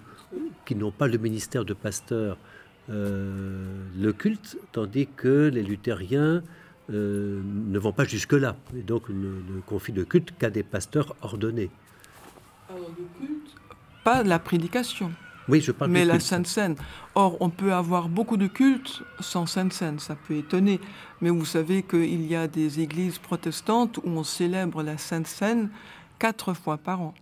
[0.66, 2.49] qui n'ont pas le ministère de pasteur euh,
[2.90, 6.42] le culte, tandis que les luthériens
[6.92, 11.70] euh, ne vont pas jusque-là, et donc ne, confient le culte qu'à des pasteurs ordonnés.
[12.68, 13.56] Alors, le culte,
[14.04, 15.12] pas la prédication.
[15.48, 16.76] Oui, je parle Mais la Sainte Seine.
[17.14, 20.80] Or, on peut avoir beaucoup de cultes sans Sainte Seine, ça peut étonner.
[21.22, 25.70] Mais vous savez qu'il y a des églises protestantes où on célèbre la Sainte Seine
[26.18, 27.14] quatre fois par an.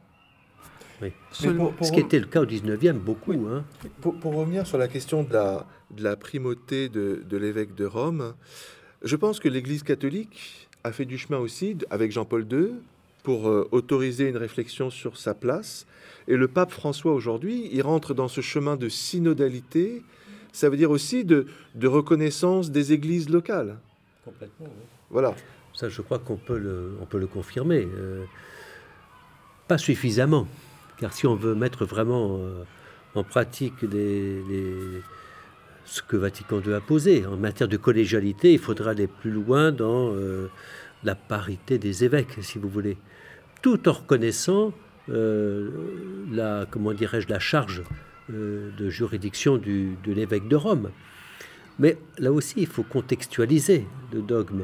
[1.32, 3.48] Ce qui était le cas au 19e, beaucoup.
[3.50, 3.64] Hein.
[4.02, 8.34] Pour, revenir sur la question de la, de la primauté de, de l'évêque de Rome,
[9.04, 12.74] je pense que l'Église catholique a fait du chemin aussi avec Jean-Paul II
[13.24, 15.86] pour euh, autoriser une réflexion sur sa place.
[16.28, 20.02] Et le pape François aujourd'hui, il rentre dans ce chemin de synodalité.
[20.52, 21.45] Ça veut dire aussi de,
[21.76, 23.78] de reconnaissance des églises locales.
[24.24, 24.68] Complètement.
[24.68, 24.86] Oui.
[25.10, 25.36] Voilà.
[25.74, 27.88] Ça, je crois qu'on peut le, on peut le confirmer.
[27.98, 28.24] Euh,
[29.68, 30.48] pas suffisamment.
[31.00, 32.64] Car si on veut mettre vraiment euh,
[33.16, 33.76] en pratique
[35.86, 39.72] ce que Vatican II a posé en matière de collégialité, il faudra aller plus loin
[39.72, 40.50] dans euh,
[41.04, 42.98] la parité des évêques, si vous voulez,
[43.62, 44.74] tout en reconnaissant
[45.10, 45.70] euh,
[46.32, 47.84] la, comment dirais-je, la charge
[48.30, 50.91] de juridiction de l'évêque de Rome.
[51.80, 54.64] Mais là aussi, il faut contextualiser le dogme.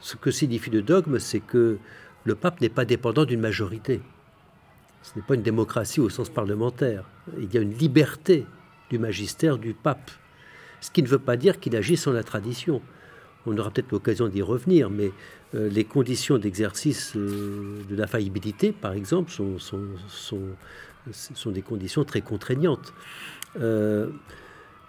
[0.00, 1.76] ce que signifie le dogme, c'est que
[2.24, 4.00] le pape n'est pas dépendant d'une majorité.
[5.02, 7.04] Ce n'est pas une démocratie au sens parlementaire.
[7.38, 8.46] Il y a une liberté
[8.90, 10.10] du magistère du pape.
[10.80, 12.82] Ce qui ne veut pas dire qu'il agit sans la tradition.
[13.46, 15.12] On aura peut-être l'occasion d'y revenir, mais
[15.54, 19.56] euh, les conditions d'exercice euh, de la faillibilité, par exemple, sont,
[21.46, 22.92] des conditions très contraignantes.
[23.60, 24.08] Euh,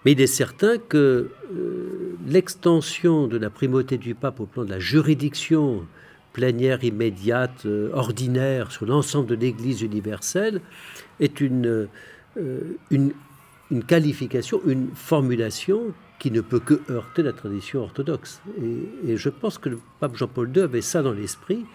[0.04, 1.30] mais il est certain que
[2.26, 5.86] l'extension de la primauté du pape au plan de la juridiction
[6.34, 10.62] plénière immédiate, euh, ordinaire sur l'ensemble de l'Église universelle
[11.20, 11.88] est une,
[12.38, 13.14] euh, une,
[13.70, 18.42] une, qualification, une formulation qui ne peut que heurter la tradition orthodoxe.
[19.08, 21.66] Et, je pense que le pape Jean-Paul II avait ça dans l'esprit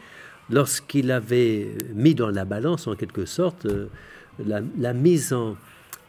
[0.50, 3.88] lorsqu'il avait mis dans la balance, en quelque sorte, euh,
[4.38, 5.57] la, mise en,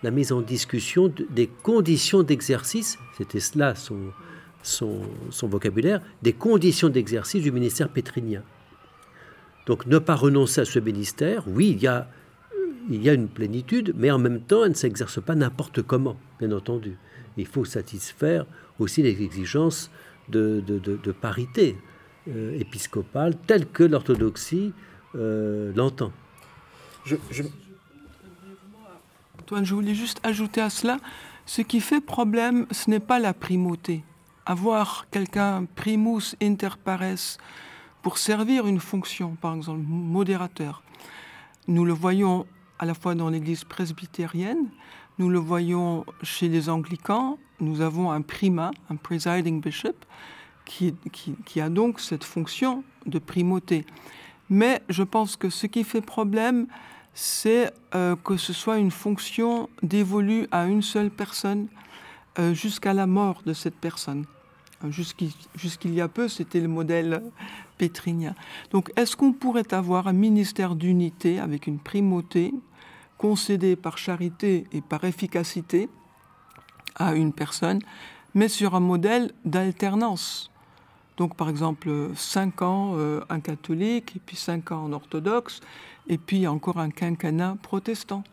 [0.03, 3.97] la mise en discussion des conditions d'exercice, c'était cela son,
[4.67, 8.43] son, vocabulaire, des conditions d'exercice du ministère pétrinien.
[9.65, 12.09] Donc ne pas renoncer à ce ministère, oui, il y a,
[12.89, 16.17] il y a une plénitude, mais en même temps, elle ne s'exerce pas n'importe comment,
[16.39, 16.97] bien entendu.
[17.37, 18.45] Il faut satisfaire
[18.79, 19.91] aussi les exigences
[20.29, 20.61] de,
[21.19, 21.75] parité
[22.27, 24.73] euh, épiscopale telle que l'orthodoxie
[25.15, 26.11] euh, l'entend.
[27.05, 27.43] Je, je...
[29.39, 30.99] Antoine, je voulais juste ajouter à cela,
[31.45, 34.03] ce qui fait problème, ce n'est pas la primauté
[34.47, 37.37] avoir quelqu'un primus inter pares
[38.01, 40.81] pour servir une fonction, par exemple modérateur.
[41.67, 42.45] Nous le voyons
[42.79, 44.69] à la fois dans l'Église presbytérienne,
[45.19, 49.95] nous le voyons chez les anglicans, nous avons un primat, un presiding bishop,
[50.63, 50.95] qui,
[51.45, 53.85] qui, a donc cette fonction de primauté.
[54.49, 56.67] Mais je pense que ce qui fait problème,
[57.13, 61.67] c'est euh, que ce soit une fonction dévolue à une seule personne
[62.37, 64.25] euh, jusqu'à la mort de cette personne.
[64.89, 67.23] Jusqu'il y a peu, c'était le modèle
[67.77, 68.35] pétrinien.
[68.71, 72.53] Donc, est-ce qu'on pourrait avoir un ministère d'unité avec une primauté
[73.17, 75.89] concédé par charité et par efficacité
[76.95, 77.79] à une personne,
[78.35, 80.51] mais sur un modèle d'alternance?
[81.17, 85.61] Donc, par exemple, 5 ans euh, un catholique, et puis 5 ans en orthodoxe,
[86.07, 88.23] et puis encore un quinquennat protestant.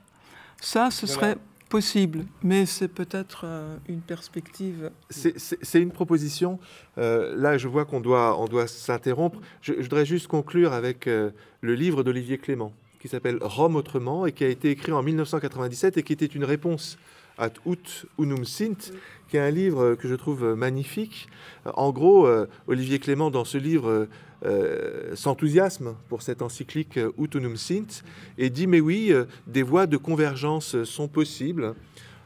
[0.61, 1.39] Ça, ce serait
[1.75, 4.93] possible, mais c'est peut-être euh, une perspective.
[5.11, 6.61] C'est une proposition.
[6.99, 9.41] Euh, là, je vois qu'on doit, on doit s'interrompre.
[9.61, 14.45] Je, voudrais juste conclure avec le livre d'Olivier Clément, qui s'appelle Rome autrement, et qui
[14.45, 16.97] a été écrit en 1997, et qui était une réponse
[17.39, 18.93] à Ut Unum Sint,
[19.29, 21.29] qui est un livre que je trouve magnifique.
[21.65, 24.09] En gros, euh, Olivier Clément, dans ce livre,
[24.45, 28.03] euh, s'enthousiasme pour cette encyclique Ut Unum Sint
[28.39, 31.75] et dit Mais oui, euh, des voies de convergence sont possibles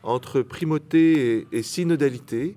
[0.03, 2.57] entre primauté et, synodalité.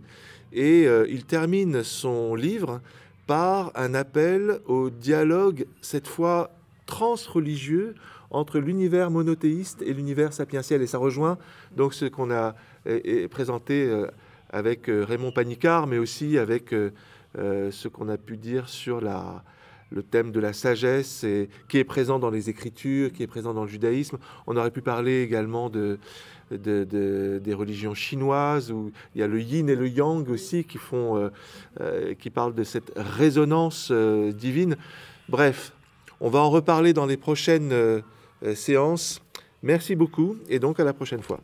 [0.53, 2.81] Et il termine son livre
[3.25, 6.51] par un appel au dialogue, cette fois
[6.85, 7.95] transreligieux,
[8.32, 10.82] entre l'univers monothéiste et l'univers sapientiel.
[10.82, 11.38] Et ça rejoint
[11.75, 12.55] donc ce qu'on a
[13.29, 14.07] présenté
[14.51, 16.91] avec euh, Raymond Panicard, mais aussi avec euh,
[17.38, 19.43] euh, ce qu'on a pu dire sur la,
[19.89, 23.53] le thème de la sagesse, et, qui est présent dans les Écritures, qui est présent
[23.53, 24.17] dans le judaïsme.
[24.47, 25.97] On aurait pu parler également de,
[26.51, 31.32] des religions chinoises, où il y a le yin et le yang aussi qui, font,
[32.19, 34.75] qui parlent de cette résonance divine.
[35.29, 35.71] Bref,
[36.19, 38.03] on va en reparler dans les prochaines
[38.55, 39.21] séances.
[39.63, 41.39] Merci beaucoup et donc à la prochaine fois.